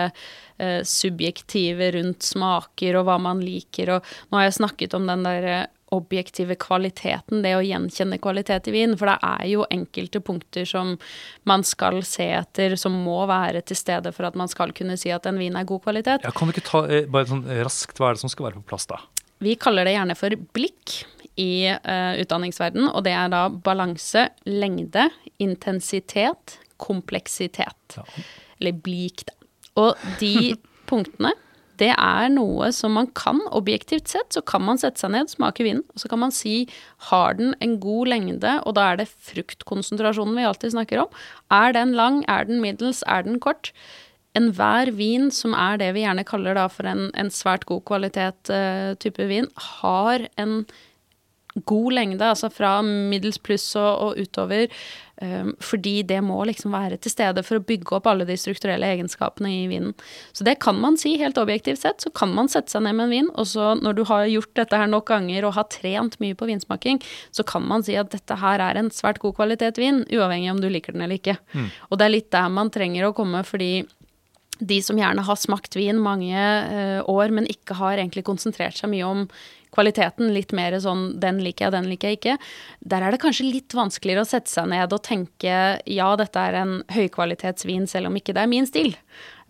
[0.62, 5.26] eh, subjektive rundt smaker og hva man liker, og nå har jeg snakket om den
[5.28, 8.96] der eh, objektive kvaliteten, det å gjenkjenne kvalitet i vin.
[9.00, 10.96] For det er jo enkelte punkter som
[11.50, 15.12] man skal se etter, som må være til stede for at man skal kunne si
[15.12, 16.28] at en vin er god kvalitet.
[16.28, 18.62] Ja, kan du ikke ta eh, bare sånn raskt, hva er det som skal være
[18.62, 19.02] på plass da?
[19.42, 21.02] Vi kaller det gjerne for blikk
[21.42, 25.08] i uh, utdanningsverden, og det er da balanse, lengde,
[25.42, 27.98] intensitet, kompleksitet.
[27.98, 28.06] Ja.
[28.62, 29.38] Eller blik, da.
[29.82, 30.54] Og de
[30.90, 31.32] punktene
[31.82, 35.66] det er noe som man kan, objektivt sett, så kan man sette seg ned, smake
[35.66, 36.68] vinen, og så kan man si
[37.10, 41.20] har den en god lengde, og da er det fruktkonsentrasjonen vi alltid snakker om.
[41.54, 43.74] Er den lang, er den middels, er den kort?
[44.38, 48.54] Enhver vin som er det vi gjerne kaller da for en, en svært god kvalitet
[48.54, 49.50] uh, type vin,
[49.82, 50.62] har en
[51.68, 54.72] god lengde, altså fra middels pluss og, og utover,
[55.22, 58.88] um, fordi det må liksom være til stede for å bygge opp alle de strukturelle
[58.96, 59.92] egenskapene i vinen.
[60.32, 63.10] Så det kan man si, helt objektivt sett, så kan man sette seg ned med
[63.10, 66.20] en vin, og så når du har gjort dette her nok ganger og har trent
[66.24, 67.02] mye på vinsmaking,
[67.36, 70.64] så kan man si at dette her er en svært god kvalitet vin, uavhengig om
[70.64, 71.36] du liker den eller ikke.
[71.52, 71.72] Mm.
[71.90, 73.74] Og det er litt der man trenger å komme, fordi
[74.62, 78.92] de som gjerne har smakt vin mange uh, år, men ikke har egentlig konsentrert seg
[78.94, 79.26] mye om
[79.72, 82.38] kvaliteten, litt mer sånn 'den liker jeg, den liker jeg ikke',
[82.84, 86.54] der er det kanskje litt vanskeligere å sette seg ned og tenke 'ja, dette er
[86.62, 88.96] en høykvalitetsvin, selv om ikke det er min stil'.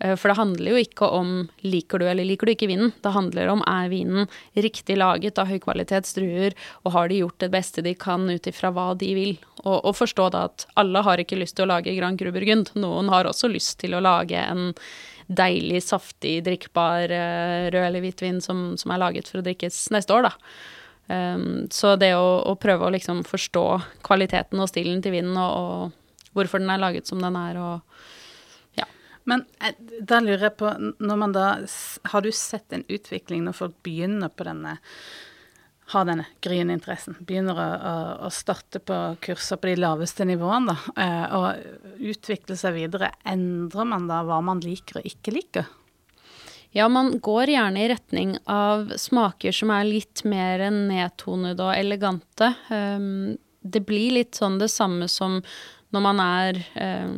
[0.02, 2.92] Eh, for det handler jo ikke om 'liker du eller liker du ikke vinen'.
[3.02, 6.54] Det handler om er vinen riktig laget av høykvalitetsdruer,
[6.84, 9.38] og har de gjort det beste de kan ut ifra hva de vil.
[9.64, 12.70] Og, og forstå da at alle har ikke lyst til å lage Grand Cru Burgund.
[12.74, 14.74] Noen har også lyst til å lage en
[15.38, 20.16] deilig, saftig, drikkbar uh, rød eller hvitvin som, som, er laget for å drikkes neste
[20.16, 20.34] år, da.
[21.12, 23.66] Um, så det å, å, prøve å liksom forstå
[24.06, 28.02] kvaliteten og stilen til vinen, og, og, hvorfor den er laget som den er, og.
[29.28, 31.50] Men eh, da lurer jeg på, når man da
[32.10, 34.78] Har du sett en utvikling når folk begynner på denne
[35.92, 37.16] har denne gryende interessen.
[37.20, 37.94] Begynner å, å,
[38.26, 40.96] å, starte på kurser på de laveste nivåene, da.
[41.04, 43.12] Eh, og utvikle seg videre.
[43.28, 45.70] Endrer man da hva man liker og ikke liker?
[46.72, 52.54] Ja, man går gjerne i retning av smaker som er litt mer nedtonede og elegante.
[52.72, 55.42] Um, det blir litt sånn det samme som
[55.92, 57.10] når man er eh,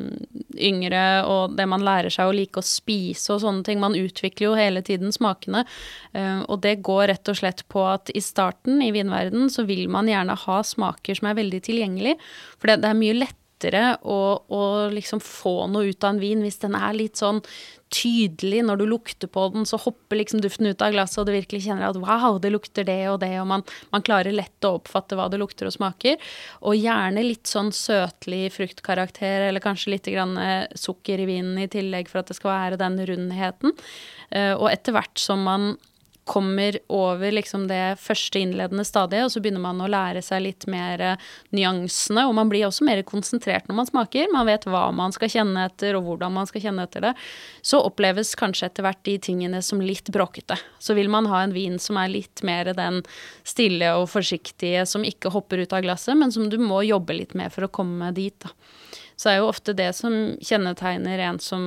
[0.69, 3.81] yngre og det man lærer seg å like å spise og sånne ting.
[3.83, 5.65] Man utvikler jo hele tiden smakene.
[6.13, 9.87] Eh, og det går rett og slett på at i starten i vinverden så vil
[9.93, 12.19] man gjerne ha smaker som er veldig tilgjengelig.
[12.59, 16.43] For det, det er mye lettere å, å liksom få noe ut av en vin
[16.45, 17.43] hvis den er litt sånn
[17.95, 18.63] tydelig.
[18.67, 21.65] Når du lukter på den, så hopper liksom duften ut av glasset, og du virkelig
[21.67, 25.19] kjenner at wow, det lukter det og det, og man, man klarer lett å oppfatte
[25.19, 26.19] hva det lukter og smaker.
[26.67, 31.71] Og gjerne litt sånn søtlig fruktkarakter, eller kanskje litt grann eh, sukker i vinen i
[31.71, 33.75] tillegg for at det skal være den rundheten.
[34.35, 35.75] Eh, og etter hvert som man
[36.25, 40.67] kommer over liksom det første innledende stadiet, og så begynner man å lære seg litt
[40.71, 42.25] mer uh, nyansene.
[42.29, 44.31] Og man blir også mer konsentrert når man smaker.
[44.33, 47.13] Man vet hva man skal kjenne etter, og hvordan man skal kjenne etter det.
[47.63, 50.59] Så oppleves kanskje etter hvert de tingene som litt bråkete.
[50.79, 53.03] Så vil man ha en vin som er litt mer den
[53.45, 57.37] stille og forsiktige, som ikke hopper ut av glasset, men som du må jobbe litt
[57.37, 58.37] med for å komme dit.
[58.41, 58.53] da.
[59.17, 61.65] Så er jo ofte det som kjennetegner en som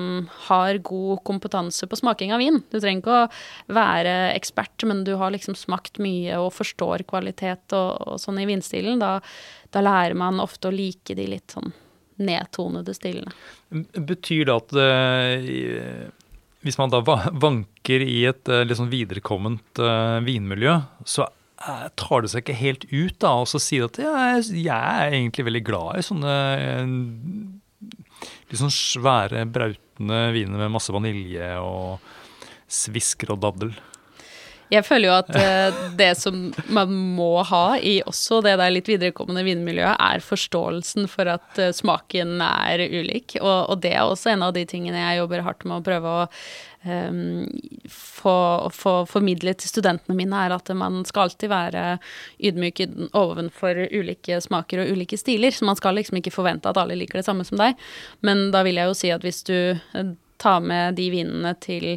[0.49, 2.59] har god kompetanse på smaking av vin.
[2.71, 7.75] Du trenger ikke å være ekspert, men du har liksom smakt mye og forstår kvalitet
[7.77, 8.99] og, og sånn i vinstilen.
[9.03, 9.17] Da,
[9.71, 11.71] da lærer man ofte å like de litt sånn
[12.17, 13.31] nedtonede stilene.
[13.69, 16.07] Betyr det at uh,
[16.65, 22.31] hvis man da vanker i et uh, litt sånn viderekomment uh, vinmiljø, så tar det
[22.31, 25.97] seg ikke helt ut da, og så sier at ja, jeg er egentlig veldig glad
[25.99, 26.35] i sånne
[28.47, 31.99] litt sånn svære, brautende viner med masse vanilje og
[32.67, 33.75] svisker og daddel.
[34.67, 38.89] Jeg føler jo at uh, det som man må ha i også det der litt
[38.91, 43.37] viderekommende vinmiljøet, er forståelsen for at smaken er ulik.
[43.39, 46.15] Og, og, det er også en av de tingene jeg jobber hardt med å prøve
[46.17, 46.25] å
[47.91, 48.37] få,
[48.73, 51.85] få formidlet til studentene mine, er at man skal alltid være
[52.49, 52.83] ydmyk
[53.17, 55.53] overfor ulike smaker og ulike stiler.
[55.53, 57.77] Så man skal liksom ikke forvente at alle liker det samme som deg.
[58.25, 61.95] Men da vil jeg jo si at hvis du eh, tar med de vinene til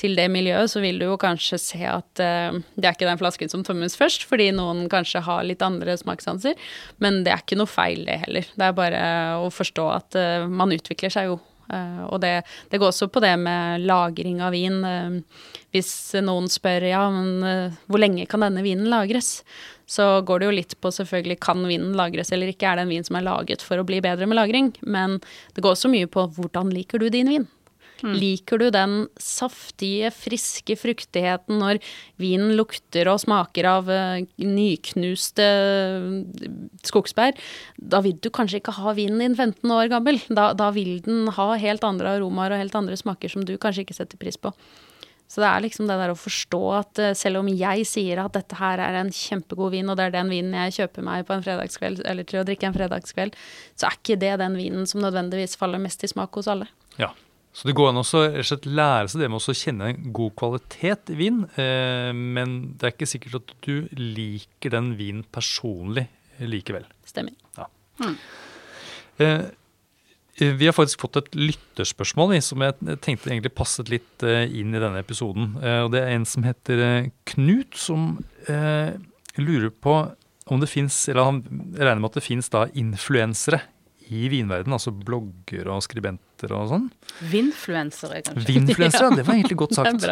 [0.00, 3.20] til det miljøet, så vil du jo kanskje se at uh, det er ikke den
[3.20, 6.58] flasken som tømmes først, fordi noen kanskje har litt andre smakssanser.
[7.02, 8.48] Men det er ikke noe feil, det heller.
[8.56, 9.02] Det er bare
[9.42, 11.38] å forstå at uh, man utvikler seg jo.
[11.72, 12.34] Uh, og det,
[12.70, 14.82] det, går også på det med lagring av vin.
[15.72, 19.40] hvis noen spør ja, men hvor lenge kan denne vinen lagres,
[19.88, 22.68] så går det jo litt på selvfølgelig kan vinen lagres eller ikke.
[22.68, 24.70] Er det en vin som er laget for å bli bedre med lagring?
[24.80, 25.18] Men
[25.56, 27.48] det går også mye på hvordan liker du din vin?
[28.02, 28.14] Mm.
[28.18, 31.78] Liker du den saftige, friske fruktigheten når
[32.20, 36.46] vinen lukter og smaker av uh, nyknuste eh,
[36.86, 37.38] skogsbær?
[37.78, 40.18] Da vil du kanskje ikke ha vinen din 15 år gammel.
[40.28, 43.86] Da, da vil den ha helt andre aromaer og helt andre smaker som du kanskje
[43.86, 44.54] ikke setter pris på.
[45.32, 48.34] Så det er liksom det der å forstå at uh, selv om jeg sier at
[48.34, 51.38] dette her er en kjempegod vin, og det er den vinen jeg kjøper meg på
[51.38, 53.38] en fredagskveld, eller til å drikke en fredagskveld,
[53.78, 56.68] så er ikke det den vinen som nødvendigvis faller mest i smak hos alle.
[57.00, 57.14] Ja,
[57.52, 61.16] så det går an å lære seg det med å kjenne en god kvalitet i
[61.18, 66.06] vin, eh, men det er ikke sikkert at du liker den vinen personlig
[66.40, 66.86] likevel.
[67.04, 67.36] Stemmer.
[67.58, 67.68] Ja.
[68.00, 68.16] Mm.
[69.20, 69.42] Eh,
[70.40, 74.80] vi har faktisk fått et lytterspørsmål som jeg tenkte egentlig passet litt eh, inn i
[74.80, 75.52] denne episoden.
[75.60, 78.16] Eh, og Det er en som heter eh, Knut, som
[78.48, 78.96] eh,
[79.36, 79.98] lurer på
[80.52, 81.42] om det fins, eller han
[81.76, 83.60] regner med at det fins influensere
[84.12, 86.86] i vinverden, altså blogger og skribenter og sånn.
[87.32, 88.46] Vinfluensere, kanskje.
[88.50, 89.16] Vinfluensere, ja.
[89.18, 90.06] det var egentlig godt sagt.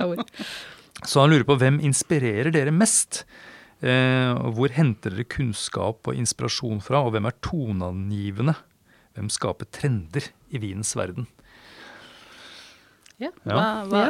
[1.07, 3.25] Så han lurer på hvem inspirerer dere mest?
[3.81, 8.57] Eh, hvor henter dere kunnskap og inspirasjon fra, og hvem er toneangivende?
[9.17, 11.29] Hvem skaper trender i vinens verden?
[13.21, 14.03] Ja, hva, hva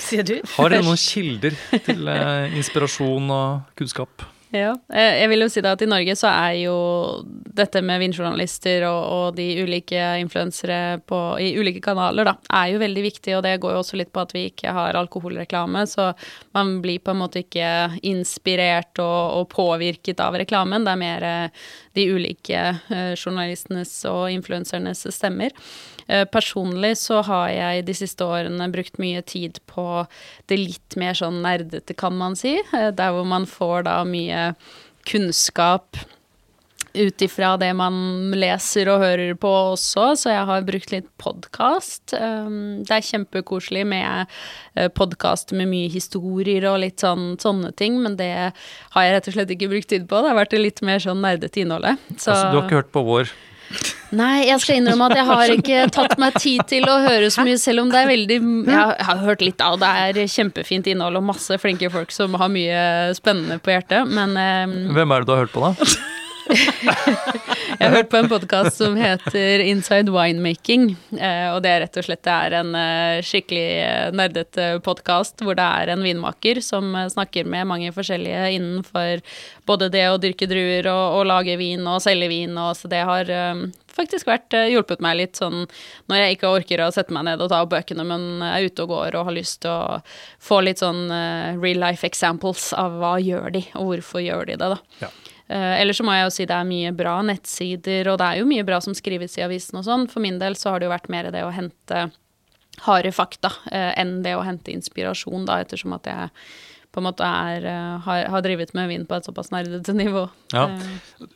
[0.00, 0.38] sier du?
[0.54, 4.24] Har dere noen kilder til eh, inspirasjon og kunnskap?
[4.54, 6.74] Ja, eh, jeg vil jo si at i Norge så er jo
[7.58, 11.00] dette med vinjournalister og, og de ulike influensere
[11.42, 14.22] i ulike kanaler, da, er jo veldig viktig, og det går jo også litt på
[14.22, 16.12] at vi ikke har alkoholreklame, så
[16.54, 20.86] man blir på en måte ikke inspirert og, og påvirket av reklamen.
[20.86, 25.54] Det er mer eh, de ulike uh, journalistenes og influensernes stemmer.
[26.08, 30.04] Uh, personlig så har jeg de siste årene brukt mye tid på
[30.50, 34.50] det litt mer sånn nerdete, kan man si, uh, der hvor man får da mye
[35.08, 35.96] kunnskap
[36.94, 37.96] ut ifra det man
[38.38, 42.14] leser og hører på også, så jeg har brukt litt podkast.
[42.14, 44.30] Um, det er kjempekoselig med
[44.94, 49.36] podkast med mye historier og litt sånn, sånne ting, men det har jeg rett og
[49.38, 50.22] slett ikke brukt tid på.
[50.22, 51.98] Det har vært litt mer sånn nerdete innholdet.
[52.14, 53.34] Så altså, du har ikke hørt på vår
[54.14, 57.44] Nei, jeg skal innrømme at jeg har ikke tatt meg tid til å høre så
[57.46, 61.18] mye, selv om det er veldig Jeg har hørt litt av det er kjempefint innhold
[61.20, 65.30] og masse flinke folk som har mye spennende på hjertet, men um, Hvem er det
[65.30, 65.72] du har hørt på, da?
[66.44, 70.90] jeg har hørt på en podkast som heter Inside Winemaking.
[71.16, 75.40] Eh, og det er rett og slett det er en eh, skikkelig eh, nerdete podkast
[75.44, 79.24] hvor det er en vinmaker som snakker med mange forskjellige innenfor
[79.68, 82.52] både det å dyrke druer og, og lage vin og selge vin.
[82.60, 83.32] Og, så det har
[83.96, 85.64] faktisk vært hjulpet meg litt sånn
[86.10, 88.86] når jeg ikke orker å sette meg ned og ta opp bøkene, men er ute
[88.86, 90.00] og går og har lyst til å
[90.42, 91.06] få litt sånn
[91.62, 94.80] real life examples av hva gjør de, og hvorfor gjør de det, da.
[95.04, 95.12] Ja.
[95.48, 98.40] Uh, Eller så må jeg jo si det er mye bra nettsider, og det er
[98.40, 100.06] jo mye bra som skrives i avisen og sånn.
[100.10, 102.06] For min del så har det jo vært mer det å hente
[102.84, 106.30] harde fakta uh, enn det å hente inspirasjon, da, ettersom at jeg
[106.94, 110.24] på en måte er, uh, har, har, drivet med vin på et såpass nerdete nivå.
[110.54, 110.68] Ja,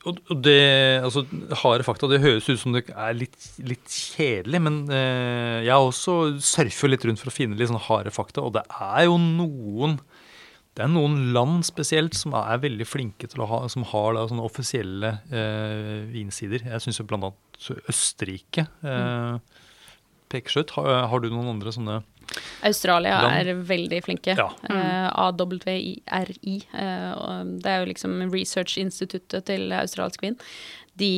[0.07, 0.59] og det,
[1.03, 1.25] altså
[1.65, 6.93] harde fakta, det høres ut som det er litt, litt kjedelig, men jeg også surfer
[6.93, 9.99] litt rundt for å finne litt sånn harde fakta, og det er jo noen
[10.79, 14.29] det er noen land spesielt som er veldig flinke til å ha som har da
[14.31, 16.69] sånne offisielle eh, vinsider.
[16.71, 17.33] Jeg syns bl.a.
[17.91, 19.65] Østerrike eh,
[20.31, 20.77] peker seg ut.
[20.77, 21.99] Har, har, du noen andre sånne
[22.67, 24.35] Australia er veldig flinke.
[24.39, 24.49] Ja.
[24.69, 25.09] Mm.
[25.25, 26.57] AWIRI.
[26.69, 30.37] det er jo liksom research-instituttet til australsk vin.
[30.99, 31.13] De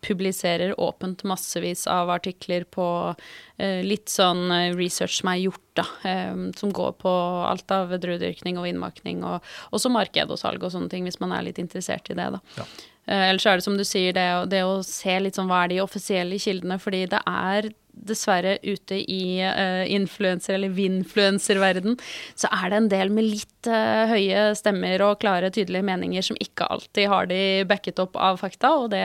[0.00, 3.14] publiserer åpent massevis av artikler på
[3.56, 5.86] eh, litt sånn eh, research som er gjort, da.
[6.08, 7.14] Eh, som går på
[7.48, 11.34] alt av druedyrkning og innmakning, og også marked og salg og sånne ting, hvis man
[11.34, 12.42] er litt interessert i det, da.
[12.60, 12.68] Ja.
[13.08, 15.74] Eh, ellers er det som du sier, det, det, å se litt sånn hva er
[15.74, 17.72] de offisielle kildene, fordi det er
[18.06, 21.98] dessverre ute i uh, influenser- eller vinfluenserverden,
[22.38, 26.38] så er det en del med litt uh, høye stemmer og klare, tydelige meninger som
[26.42, 29.04] ikke alltid har de backet opp av fakta, og det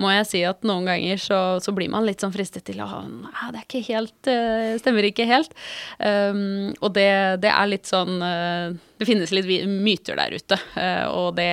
[0.00, 2.88] må jeg si at noen ganger så, så blir man litt sånn fristet til å
[2.90, 5.52] Nei, det er ikke helt uh, Stemmer ikke helt.
[5.98, 7.10] Um, og det,
[7.42, 11.48] det, er litt sånn uh, det finnes litt myter der ute, eh, og det,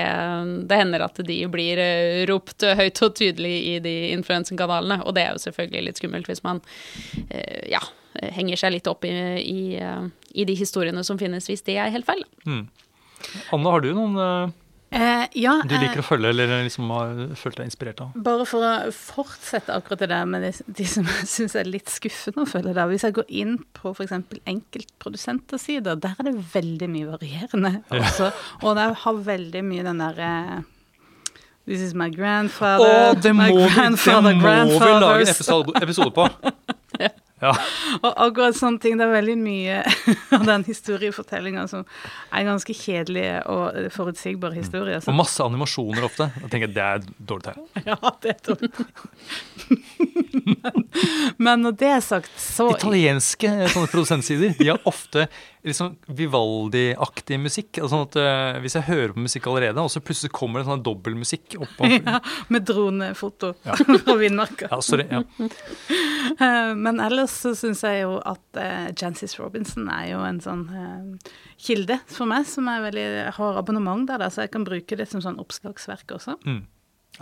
[0.68, 5.24] det hender at de blir eh, ropt høyt og tydelig i de influensekanalene, og det
[5.24, 6.60] er jo selvfølgelig litt skummelt hvis man
[7.30, 7.80] eh, ja,
[8.36, 12.10] henger seg litt opp i, i, i de historiene som finnes, hvis det er helt
[12.10, 12.26] feil.
[12.44, 12.66] Mm.
[13.56, 14.52] Anne, har du noen
[14.90, 18.14] Eh, ja, du liker å følge, eller liksom har følt deg inspirert av?
[18.24, 21.92] Bare for å fortsette akkurat det der med de, de som jeg syns er litt
[21.92, 22.88] skuffende å følge der.
[22.92, 24.16] Hvis jeg går inn på f.eks.
[24.48, 28.32] enkeltprodusentersider, der er det veldig mye varierende også.
[28.64, 30.32] Og der har veldig mye den derre
[31.68, 33.12] This is my grandfather.
[33.12, 36.30] Å, det må, vi, det må vi lage en episode, episode på!
[37.04, 37.12] ja.
[37.42, 37.52] Ja.
[38.04, 38.98] Og akkurat sånne ting.
[38.98, 39.82] Det er veldig mye
[40.38, 41.86] av den historiefortellinga som
[42.34, 45.02] er ganske kjedelige og forutsigbare historier.
[45.02, 45.12] Så.
[45.14, 46.30] Og masse animasjoner ofte.
[46.42, 47.68] Jeg tenker Det er dårlig tegn.
[47.88, 48.72] Ja, det er dårlig
[50.48, 50.84] men,
[51.44, 55.28] men når det er sagt, så Italienske sånne produsentsider de har ofte
[55.68, 57.80] liksom Vivaldi-aktig musikk.
[57.80, 60.84] Sånn at uh, Hvis jeg hører på musikk allerede, og så plutselig kommer det sånn
[60.86, 62.22] dobbeltmusikk oppå Ja,
[62.54, 63.78] med dronefoto ja.
[64.04, 64.70] fra vindmarka.
[64.72, 65.08] Ja, sorry.
[65.12, 65.24] Ja.
[66.38, 70.66] Uh, men ellers så syns jeg jo at uh, Jancis Robinson er jo en sånn
[71.62, 75.08] kilde for meg, som er veldig, har abonnement der, da, så jeg kan bruke det
[75.10, 76.38] som sånn oppslagsverk også.
[76.48, 76.64] Mm.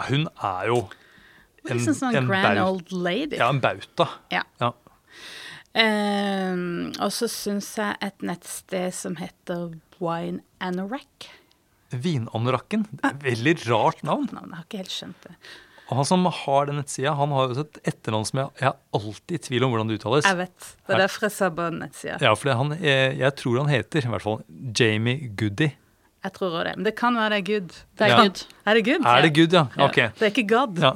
[0.09, 0.79] Hun er jo
[1.71, 3.39] en, sånn en grand old lady.
[3.39, 4.09] Ja, en bauta.
[4.33, 4.43] Ja.
[4.61, 4.73] ja.
[5.75, 11.27] Um, og så syns jeg et nettsted som heter Wine Anorak.
[11.91, 12.87] Vinanorakken?
[13.21, 14.27] Veldig rart navn.
[14.31, 14.51] navn.
[14.51, 15.35] Jeg har ikke helt skjønt det.
[15.85, 18.99] Og han som har den nettsida, han har jo et etternavn som jeg, jeg er
[18.99, 20.25] alltid i tvil om hvordan det uttales.
[20.25, 20.69] Jeg vet.
[20.81, 22.15] Det er derfor jeg sa på nettsida.
[22.25, 24.39] Ja, for han, jeg, jeg, tror han heter i hvert fall
[24.79, 25.69] Jamie Goody.
[26.25, 26.75] Jeg tror også det.
[26.79, 27.71] Men det kan være det er good.
[27.95, 28.19] Det er ja.
[28.25, 28.39] good.
[28.65, 29.03] Er det good?
[29.05, 29.63] Er det good, ja?
[29.85, 29.97] Ok.
[30.17, 30.73] Det er ikke God.
[30.81, 30.91] Ja.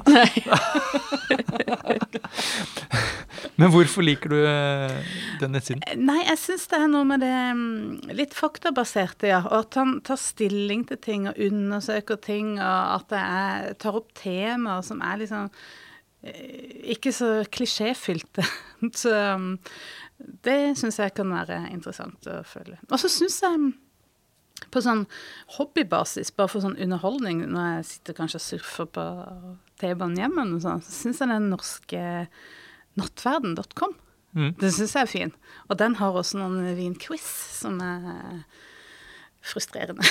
[3.60, 4.96] Men hvorfor liker du eh,
[5.40, 5.82] den nettsiden?
[6.00, 9.42] Nei, jeg syns det er noe med det mm, litt faktabaserte, ja.
[9.50, 14.10] Og at han tar stilling til ting og undersøker ting, og at jeg tar opp
[14.18, 15.52] temaer som er liksom
[16.20, 18.44] ikke så klisjéfylte.
[19.02, 19.52] så mm,
[20.44, 22.80] det syns jeg kan være interessant å følge.
[22.90, 23.70] Og så syns jeg mm,
[24.70, 25.06] på sånn
[25.56, 29.06] hobbybasis, bare for sånn underholdning, når jeg sitter kanskje og surfer på
[29.80, 32.02] T-banen hjemme, så syns jeg den norske
[33.00, 33.94] nattverden.com.
[34.36, 34.50] Mm.
[34.60, 35.32] Den syns jeg er fin.
[35.68, 37.26] Og den har også noen vinquiz
[37.60, 38.44] som er
[39.40, 40.04] frustrerende.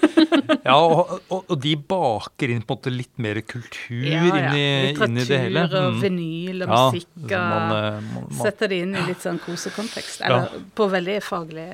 [0.66, 4.48] ja, og, og, og, de baker inn på en måte litt mer kultur ja, ja.
[4.48, 5.64] Inn, i, inn, i, det hele.
[5.66, 6.02] Litteratur og mm.
[6.06, 7.08] vinyl og musikk.
[7.28, 10.24] Ja, man, eh, man, man, setter det inn i litt sånn kosekontekst.
[10.26, 11.68] Eller på veldig faglig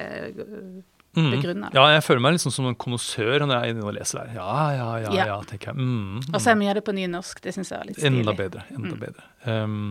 [1.17, 1.31] mm.
[1.33, 1.71] det.
[1.77, 4.37] Ja, jeg føler meg liksom som en konnoissør når jeg er inne og leser der.
[4.37, 5.81] Ja, ja, ja, ja, tenker jeg.
[5.81, 7.41] Mm, og så er mye av det på nynorsk.
[7.45, 8.23] Det syns jeg er litt stilig.
[8.23, 8.67] Enda bedre.
[8.75, 9.01] Enda mm.
[9.07, 9.27] bedre.
[9.49, 9.91] Um,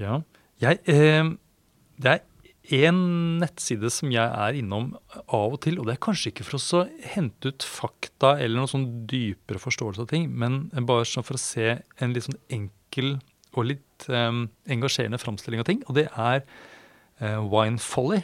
[0.00, 0.20] ja.
[0.62, 1.32] Jeg, eh,
[2.02, 2.20] det er
[2.72, 2.98] én
[3.42, 4.92] nettside som jeg er innom
[5.26, 6.84] av og til, og det er kanskje ikke for å
[7.14, 11.42] hente ut fakta eller noen sånn dypere forståelse av ting, men bare sånn for å
[11.42, 13.16] se en litt sånn enkel
[13.52, 16.44] og litt um, engasjerende framstilling av ting, og det er
[17.20, 18.22] uh, Wine Folly.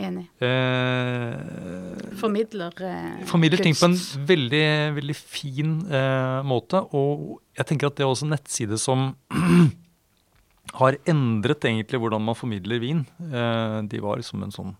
[0.00, 0.24] Enig.
[0.40, 3.96] Eh, formidler eh, Formidler ting på en
[4.30, 4.64] veldig,
[4.96, 9.10] veldig fin eh, måte, og jeg tenker at det er også en nettside som
[10.80, 13.04] har endret egentlig hvordan man formidler vin.
[13.28, 14.74] Eh, de var liksom en sånn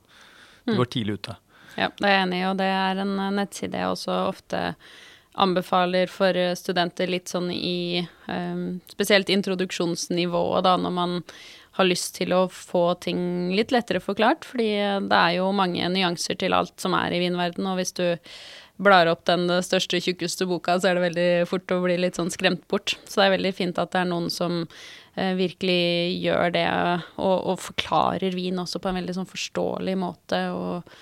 [0.64, 0.92] De var mm.
[0.92, 1.36] tidlig ute.
[1.78, 4.64] Ja, det er jeg enig i, og det er en eh, nettside jeg også ofte
[5.40, 11.20] anbefaler for eh, studenter litt sånn i um, spesielt introduksjonsnivået, da, når man
[11.78, 14.46] har lyst til å få ting litt lettere forklart.
[14.48, 14.70] Fordi
[15.10, 18.06] det er jo mange nyanser til alt som er i vinverden, og hvis du
[18.80, 22.32] blar opp den største, tjukkeste boka, så er det veldig fort å bli litt sånn
[22.32, 22.96] skremt bort.
[23.04, 26.66] Så det er veldig fint at det er noen som eh, virkelig gjør det,
[27.20, 30.44] og, og, forklarer vin også på en veldig sånn forståelig måte.
[30.56, 30.94] og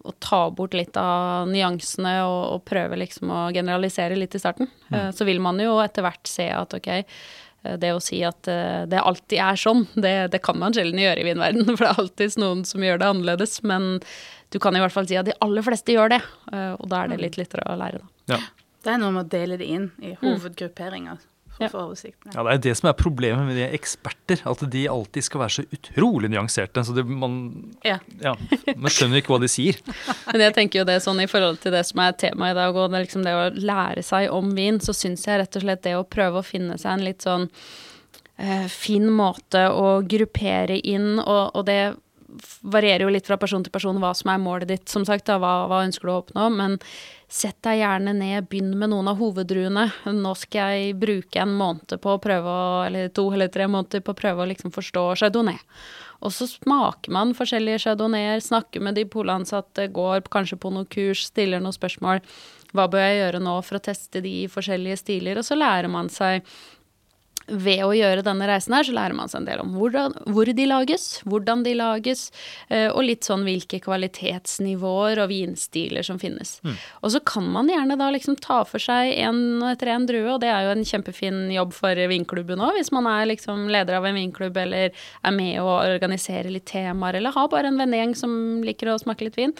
[0.00, 4.70] å ta bort litt av nyansene og, og, prøve liksom å generalisere litt i starten.
[4.88, 4.94] Mm.
[4.94, 6.88] Uh, så vil man jo etter hvert se at ok,
[7.62, 11.22] det å si at uh, det alltid er sånn, det, det kan man sjelden gjøre
[11.22, 13.58] i vinverden, for det er alltid noen som gjør det annerledes.
[13.66, 13.92] Men
[14.50, 17.12] du kan i hvert fall si at de aller fleste gjør det, og da er
[17.12, 18.34] det litt lettere å lære, da.
[18.34, 18.40] Ja.
[18.80, 21.20] Det er noe med å dele det inn i mm.
[21.60, 22.32] For å få oversikten.
[22.34, 24.40] Ja, Det er det som er problemet med de eksperter.
[24.48, 26.84] At de alltid skal være så utrolig nyanserte.
[26.86, 27.36] Så det, man,
[27.86, 27.98] ja.
[28.22, 28.34] Ja,
[28.74, 29.78] man skjønner ikke hva de sier.
[30.32, 32.76] Men jeg tenker jo det sånn i forhold til det som er temaet i dag,
[32.76, 35.84] og det, liksom det å lære seg om vin, så syns jeg rett og slett
[35.86, 37.48] det å prøve å finne seg en litt sånn
[38.40, 41.80] eh, fin måte å gruppere inn, og, og det
[42.62, 45.26] varierer jo litt fra person til person hva som er målet ditt, som sagt.
[45.28, 46.48] Da, hva, hva ønsker du å oppnå?
[46.54, 46.76] Men
[47.30, 49.86] sett deg gjerne ned, begynn med noen av hoveddruene.
[50.16, 54.04] Nå skal jeg bruke en måned på å prøve å, eller to eller tre måneder
[54.04, 55.60] på å prøve å liksom forstå chardonnay.
[56.20, 61.24] Og så smaker man forskjellige chardonnayer, snakker med de polansatte, går kanskje på noen kurs,
[61.30, 62.20] stiller noen spørsmål.
[62.76, 65.40] Hva bør jeg gjøre nå for å teste de forskjellige stiler?
[65.40, 66.44] Og så lærer man seg
[67.50, 70.48] ved å gjøre denne reisen her, så lærer man seg en del om hvordan, hvor
[70.56, 72.28] de lages, hvordan de lages,
[72.68, 76.58] eh, og litt sånn hvilke kvalitetsnivåer og vinstiler som finnes.
[76.64, 76.78] Mm.
[77.02, 80.40] Og så kan man gjerne da liksom ta for seg en etter en drue, og
[80.44, 84.08] det er jo en kjempefin jobb for vinklubben òg, hvis man er liksom leder av
[84.08, 88.34] en vinklubb eller er med å organisere litt temaer, eller har bare en vennegjeng som
[88.66, 89.56] liker å smake litt vin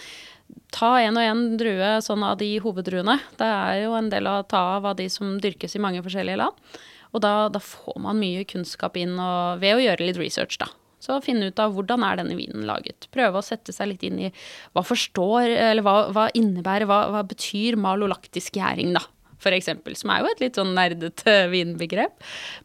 [0.74, 3.18] ta en og en drue sånn av de hoveddruene.
[3.38, 6.40] Det er jo en del å ta av av de som dyrkes i mange forskjellige
[6.40, 6.80] land.
[7.10, 9.16] Og da, da får man mye kunnskap inn
[9.60, 10.70] ved å gjøre litt research, da.
[11.00, 13.08] Så finne ut av hvordan er denne vinen laget.
[13.14, 14.32] Prøve å sette seg litt inn i
[14.76, 19.06] hva forstår, eller hva, hva innebærer, hva, hva betyr malolaktisk gjæring, da.
[19.40, 22.18] Eksempel, som er jo et litt sånn nerdete vinbegrep.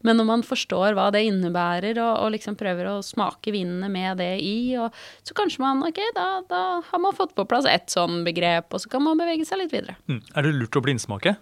[0.04, 4.20] Men når man forstår hva det innebærer, og, og liksom prøver å smake vinene med
[4.20, 4.92] det i, og,
[5.24, 8.84] så kanskje man ok, da, da, har man fått på plass ett sånn begrep, og
[8.84, 9.96] så kan man bevege seg litt videre.
[10.10, 10.20] Mm.
[10.36, 11.38] Er det lurt å blindsmake?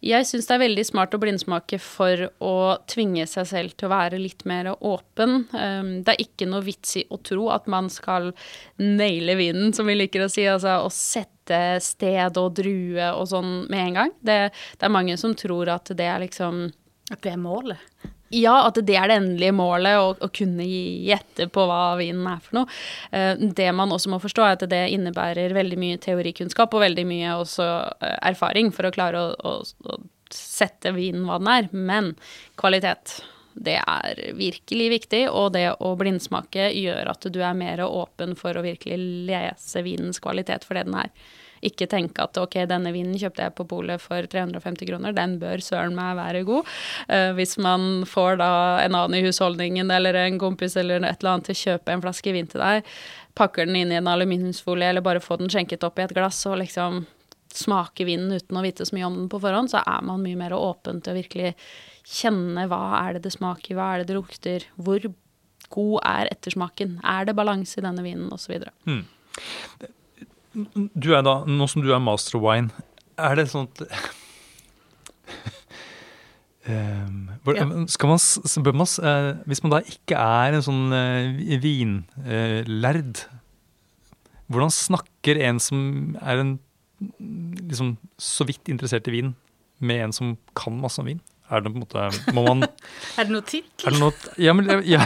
[0.00, 2.54] Jeg syns det er veldig smart å blindsmake for å
[2.88, 5.42] tvinge seg selv til å være litt mer åpen.
[5.52, 8.30] Um, det er ikke noe vits i å tro at man skal
[8.80, 10.46] naile vinen, som vi liker å si.
[10.48, 14.14] Altså å sette sted og drue og sånn med en gang.
[14.24, 14.38] Det,
[14.80, 16.70] det er mange som tror at det er liksom
[17.10, 17.84] At det er målet?
[18.30, 22.38] Ja, at det er det endelige målet, å, å kunne gjette på hva vinen er
[22.44, 22.76] for noe.
[23.10, 27.06] Eh, det man også må forstå, er at det innebærer veldig mye teorikunnskap og veldig
[27.10, 27.66] mye også
[27.98, 29.56] eh, erfaring for å klare å, å,
[29.90, 29.98] å
[30.30, 31.68] sette vinen hva den er.
[31.74, 32.12] Men
[32.60, 33.18] kvalitet,
[33.58, 38.54] det er virkelig viktig, og det å blindsmake gjør at du er mer åpen for
[38.54, 41.10] å virkelig lese vinens kvalitet for det den er.
[41.66, 45.60] Ikke tenke at ok, denne vinen kjøpte jeg på polet for 350 kroner, den bør
[45.64, 46.68] søren meg være god.
[47.10, 48.50] Uh, hvis man får da
[48.84, 52.04] en annen i husholdningen eller en kompis eller et eller annet til å kjøpe en
[52.04, 52.90] flaske vin til deg,
[53.38, 56.42] pakker den inn i en aluminiumsfolie eller bare får den skjenket opp i et glass
[56.50, 57.04] og liksom
[57.54, 60.38] smake vinen uten å vite så mye om den på forhånd, så er man mye
[60.38, 61.54] mer åpen til å virkelig
[62.06, 65.02] kjenne hva er det det smaker, hva er det det lukter, hvor
[65.70, 68.62] god er ettersmaken, er det balanse i denne vinen, osv.
[68.88, 69.02] Mm.
[70.52, 72.86] Du er da, Nå som du er master of wine,
[73.20, 73.84] er det sånn at
[76.70, 83.38] Um, man, man, uh, hvis man da ikke er en sånn uh, vinlærd, uh,
[84.52, 85.80] hvordan snakker en som
[86.20, 86.52] er en
[87.64, 89.32] liksom så vidt interessert i vin,
[89.80, 91.22] med en som kan masse om vin?
[91.50, 92.68] Er det på en måte Må man
[93.18, 93.72] Er det noe tikk?
[93.82, 95.00] Er det noe, ja, men, ja.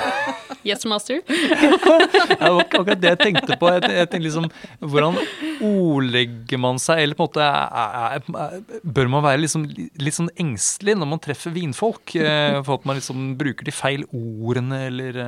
[0.65, 1.21] Yes, master.
[2.41, 3.69] var akkurat det jeg tenkte på.
[3.75, 4.49] Jeg, tenkte liksom,
[4.81, 5.19] Hvordan
[5.65, 7.03] ordlegger man seg?
[7.05, 9.67] Eller på en måte Bør man være liksom,
[10.01, 12.17] litt sånn engstelig når man treffer vinfolk?
[12.17, 15.21] Eh, for at man liksom bruker de feil ordene, eller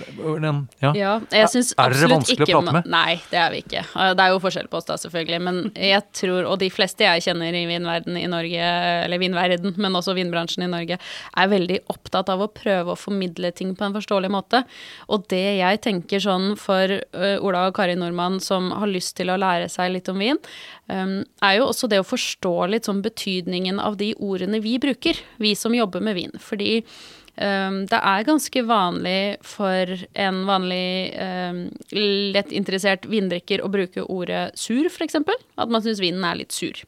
[0.00, 0.90] eh, den, ja.
[0.98, 1.12] ja.
[1.30, 2.88] ikke Er dere vanskelig å prate med?
[2.92, 3.84] Nei, det er vi ikke.
[3.92, 5.40] Det er jo forskjell på oss da, selvfølgelig.
[5.46, 8.70] Men jeg tror, og de fleste jeg kjenner i vinverden i Norge,
[9.04, 13.52] eller vinverden, men også vinbransjen i Norge, er veldig opptatt av å prøve å formidle
[13.56, 14.64] ting på en forståelig måte.
[15.08, 19.38] Og det jeg tenker sånn for Ola og Kari Nordmann som har lyst til å
[19.40, 20.40] lære seg litt om vin,
[20.88, 25.54] er jo også det å forstå litt sånn betydningen av de ordene vi bruker, vi
[25.58, 26.34] som jobber med vin.
[26.40, 26.82] Fordi
[27.34, 31.64] det er ganske vanlig for en vanlig um,
[32.34, 35.18] lett interessert vindrikker å bruke ordet sur, f.eks.
[35.18, 36.78] At man syns vinen er litt sur.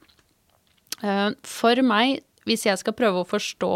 [1.03, 3.73] Uh, for meg hvis jeg skal prøve å forstå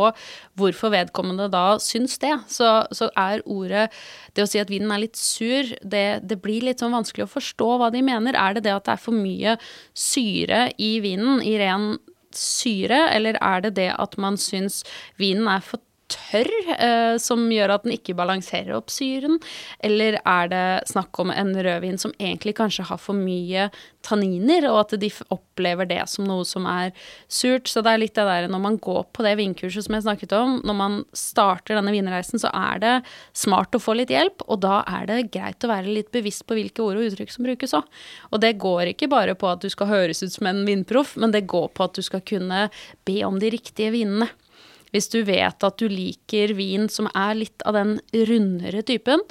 [0.59, 3.89] hvorfor vedkommende da syns det, så, så er ordet
[4.37, 7.33] Det å si at vinen er litt sur, det, det, blir litt sånn vanskelig å
[7.33, 8.39] forstå hva de mener.
[8.39, 9.57] Er det det at det er for mye
[9.91, 11.97] syre i vinen, i ren
[12.31, 14.85] syre, eller er det det at man syns
[15.19, 19.39] vinen er for tørr, eh, som gjør at den ikke balanserer opp syren?
[19.85, 23.69] Eller er det snakk om en rødvin som egentlig kanskje har for mye
[24.07, 26.93] tanniner, og at de opplever det som noe som er
[27.29, 27.71] surt?
[27.71, 30.35] Så det er litt det der når man går på det vinkurset som jeg snakket
[30.37, 32.95] om, når man starter denne vinreisen, så er det
[33.37, 36.59] smart å få litt hjelp, og da er det greit å være litt bevisst på
[36.59, 37.89] hvilke ord og uttrykk som brukes òg.
[38.31, 41.35] Og det går ikke bare på at du skal høres ut som en vinproff, men
[41.35, 42.69] det går på at du skal kunne
[43.09, 44.31] be om de riktige vinene.
[44.95, 47.97] Hvis du vet at du liker vin som er litt av den
[48.31, 49.23] rundere typen,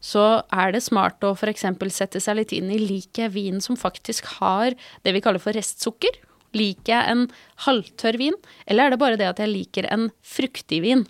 [0.00, 1.66] så er det smart å f.eks.
[1.94, 5.56] sette seg litt inn i liker jeg vin som faktisk har det vi kaller for
[5.56, 6.20] restsukker?
[6.56, 7.26] Liker jeg en
[7.66, 11.04] halvtørr vin, eller er det bare det at jeg liker en fruktig vin?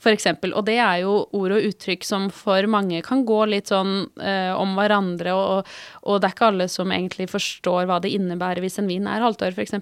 [0.00, 3.68] For eksempel, og det er jo ord og uttrykk som for mange kan gå litt
[3.68, 5.68] sånn eh, om hverandre, og,
[6.06, 9.20] og, det er ikke alle som egentlig forstår hva det innebærer hvis en vin er
[9.26, 9.76] halvtørr, f.eks.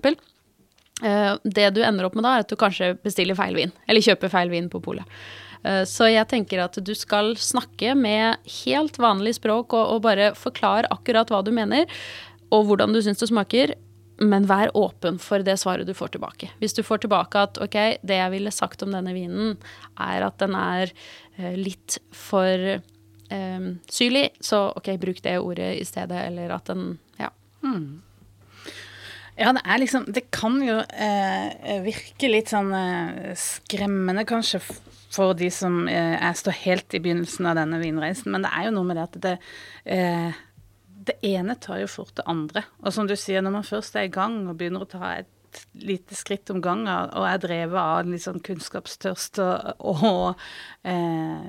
[1.03, 4.05] Eh, det du ender opp med da, er at du kanskje bestiller feil vin, eller
[4.05, 5.19] kjøper feil vin på polet.
[5.63, 10.33] Eh, så jeg tenker at du skal snakke med helt vanlig språk og, og bare
[10.39, 11.87] forklare akkurat hva du mener,
[12.55, 13.77] og hvordan du syns det smaker.
[14.19, 16.49] Men vær åpen for det svaret du får tilbake.
[16.59, 19.53] Hvis du får tilbake at ok, det jeg ville sagt om denne vinen,
[19.95, 20.91] er at den er
[21.37, 22.81] eh, litt for
[23.31, 27.31] um, syrlig, så ok, bruk det ordet i stedet, eller at den Ja.
[27.63, 28.03] Mm.
[29.39, 34.61] Ja, det er liksom Det kan jo eh, virke litt sånn eh, skremmende, kanskje,
[35.15, 38.75] for de som eh, står helt i begynnelsen av denne vinreisen, men det er jo
[38.75, 39.35] noe med det at det
[39.95, 40.45] eh,
[41.09, 42.65] Det ene tar jo fort det andre.
[42.83, 45.63] Og som du sier, når man først er i gang og begynner å ta et
[45.81, 50.43] lite skritt om gangen og er drevet av litt sånn kunnskapstørst og, og
[50.85, 51.47] eh,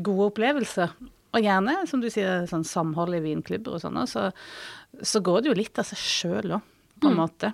[0.00, 0.94] gode opplevelser,
[1.34, 4.30] og gjerne, som du sier, sånn samhold i vinklubber og sånn, så,
[5.02, 6.70] så går det jo litt av seg sjøl òg
[7.00, 7.52] på en måte.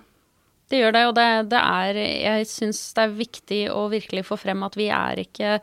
[0.71, 4.39] Det gjør det, og det, det er Jeg syns det er viktig å virkelig få
[4.39, 5.57] frem at vi er ikke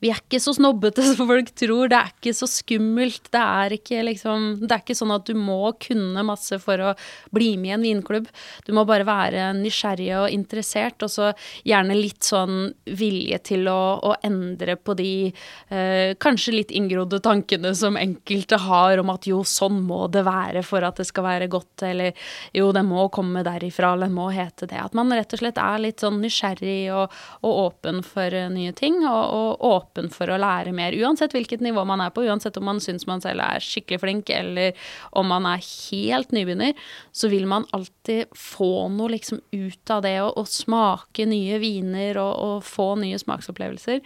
[0.00, 1.90] vi er ikke så snobbete som folk tror.
[1.92, 3.28] Det er ikke så skummelt.
[3.32, 6.94] Det er ikke, liksom, det er ikke sånn at du må kunne masse for å
[7.34, 8.30] bli med i en vinklubb.
[8.66, 11.30] Du må bare være nysgjerrig og interessert, og så
[11.68, 17.74] gjerne litt sånn vilje til å, å endre på de eh, kanskje litt inngrodde tankene
[17.76, 21.50] som enkelte har om at jo, sånn må det være for at det skal være
[21.52, 22.16] godt, eller
[22.56, 24.78] jo, det må komme derifra, eller det må hete det.
[24.80, 27.14] At man rett og slett er litt sånn nysgjerrig og,
[27.46, 31.84] og åpen for nye ting, og, og åpen for å lære mer, uansett hvilket nivå
[31.88, 32.24] man er på.
[32.26, 34.76] Uansett om man syns man selv er skikkelig flink, eller
[35.16, 36.74] om man er helt nybegynner,
[37.12, 42.32] så vil man alltid få noe liksom ut av det og smake nye viner og,
[42.34, 44.02] og få nye smaksopplevelser.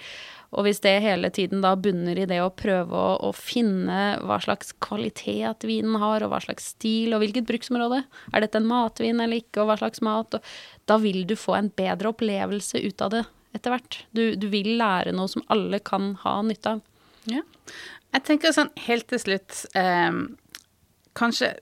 [0.54, 4.38] Og hvis det hele tiden da bunner i det å prøve å, å, finne hva
[4.42, 9.22] slags kvalitet vinen har, og hva slags stil, og hvilket bruksområde Er dette en matvin
[9.22, 10.38] eller ikke, og hva slags mat?
[10.86, 13.24] Da vil du få en bedre opplevelse ut av det
[13.54, 14.00] etter hvert.
[14.10, 16.80] Du, du, vil lære noe som alle kan ha nytte av.
[17.30, 17.42] Ja.
[18.14, 20.18] Jeg tenker sånn helt til slutt eh,
[21.14, 21.54] Kanskje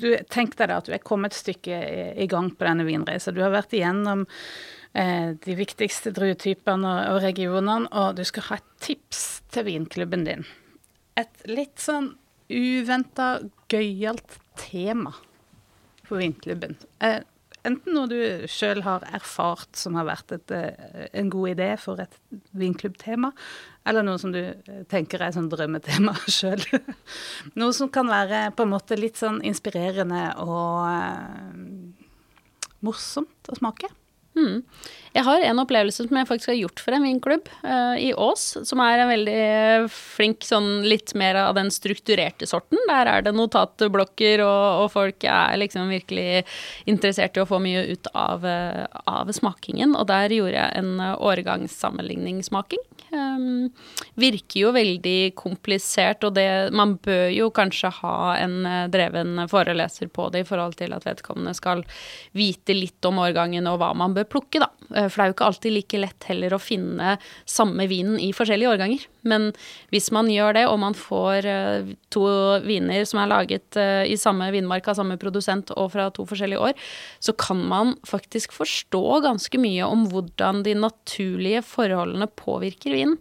[0.00, 1.80] du Tenk deg at du er kommet et stykke
[2.14, 3.34] i, gang på denne vinreisen.
[3.36, 4.26] Du har vært igjennom
[4.90, 9.20] de viktigste druetypene og, regionene, og du skal ha et tips
[9.54, 10.42] til vinklubben din.
[11.20, 12.08] Et litt sånn
[12.50, 13.38] uventa,
[13.70, 15.12] gøyalt tema
[16.06, 16.76] for vinklubben.
[17.04, 17.20] Eh,
[17.66, 22.00] enten noe du sjøl har erfart som har vært et, eh, en god idé for
[22.00, 22.16] et
[22.56, 23.32] vinklubbtema,
[23.86, 26.64] eller noe som du eh, tenker er sånn drømmetema sjøl.
[27.54, 30.88] noe som kan være på en måte litt sånn inspirerende og
[32.80, 33.92] morsomt å smake.
[34.38, 34.60] Mm.
[35.10, 38.44] Jeg har en opplevelse som jeg faktisk har gjort for en vinklubb uh, i Ås,
[38.68, 39.40] som er en veldig
[39.90, 42.78] flink sånn litt mer av den strukturerte sorten.
[42.86, 46.44] Der er det notatblokker, og, og folk er liksom virkelig
[46.90, 49.96] interessert i å få mye ut av, uh, av smakingen.
[49.98, 52.86] Og der gjorde jeg en årgangssammenligningssmaking.
[53.10, 53.70] Um,
[54.20, 56.46] virker jo veldig komplisert, og det,
[56.76, 61.06] man bør jo kanskje ha en uh, dreven foreleser på det i forhold til at
[61.08, 61.82] vedkommende skal
[62.38, 64.70] vite litt om årgangen og hva man bør plukke, da.
[64.94, 67.16] Eh, for det er jo ikke alltid like lett heller å finne
[67.48, 69.06] samme vinen i forskjellige årganger.
[69.30, 69.50] Men
[69.92, 72.24] hvis man gjør det, og man får eh, to
[72.64, 76.70] viner som er laget eh, i samme vinmark av samme produsent og fra to forskjellige
[76.70, 76.90] år,
[77.22, 83.18] så kan man faktisk forstå ganske mye om hvordan de naturlige forholdene påvirker vinen.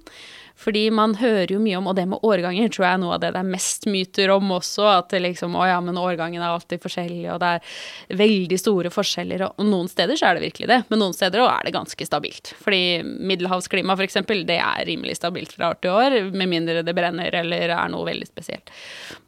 [0.60, 3.22] Fordi man hører jo mye om, og det med årganger tror jeg er noe av
[3.24, 6.82] det det er mest myter om også, at liksom å ja, men årgangen er alltid
[6.84, 10.82] forskjellig, og det er veldig store forskjeller, og noen steder så er det virkelig det,
[10.90, 12.54] men noen steder òg er det ganske stabilt.
[12.60, 17.40] Fordi middelhavsklima eksempel, det er rimelig stabilt fra år til år, med mindre det brenner
[17.40, 18.74] eller er noe veldig spesielt.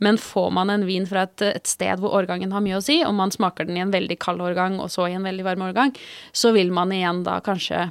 [0.03, 2.99] Men får man en vin fra et, et sted hvor årgangen har mye å si,
[3.07, 5.67] og man smaker den i en veldig kald årgang og så i en veldig varm
[5.69, 5.95] årgang,
[6.35, 7.87] så vil man igjen da kanskje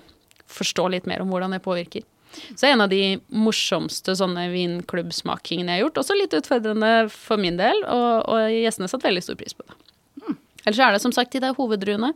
[0.51, 2.10] forstå litt mer om hvordan det påvirker.
[2.55, 6.03] Så en av de morsomste sånne vinklubbsmakingene jeg har gjort.
[6.05, 9.78] Også litt utfordrende for min del, og, og gjestene satte veldig stor pris på det.
[10.22, 10.37] Mm.
[10.64, 12.12] Ellers er det som sagt de der hoveddruene.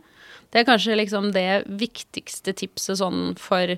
[0.53, 3.73] Det er kanskje liksom det viktigste tipset sånn for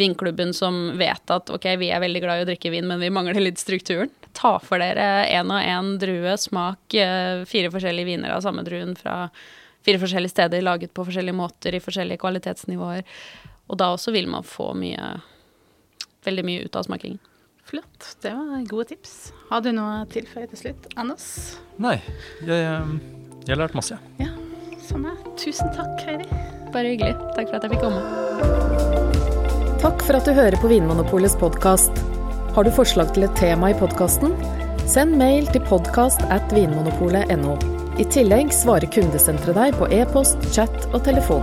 [0.00, 3.12] vinklubben som vet at ok, vi er veldig glad i å drikke vin, men vi
[3.14, 4.10] mangler litt strukturen.
[4.34, 8.96] Ta for dere én og én drue, smak eh, fire forskjellige viner av samme druen
[8.98, 9.28] fra
[9.86, 13.06] fire forskjellige steder, laget på forskjellige måter i forskjellige kvalitetsnivåer.
[13.70, 15.16] Og da også vil man få mye
[16.26, 17.18] veldig mye ut av smakingen.
[17.66, 18.16] Flott.
[18.22, 19.32] Det var gode tips.
[19.50, 21.26] Har du noe å tilføye til slutt, Anders?
[21.82, 21.96] Nei,
[22.46, 22.60] jeg,
[23.42, 23.98] jeg har lært masse.
[24.22, 24.30] Ja,
[24.86, 25.16] samme.
[25.40, 26.28] Tusen takk, Heidi.
[26.74, 27.16] Bare hyggelig.
[27.34, 28.02] Takk for at jeg fikk komme.
[29.82, 31.98] Takk for at du hører på Vinmonopolets podkast.
[32.54, 34.32] Har du forslag til et tema i podkasten?
[34.86, 37.56] Send mail til podkast at vinmonopolet.no.
[37.98, 41.42] I tillegg svarer kundesenteret deg på e-post, chat og telefon.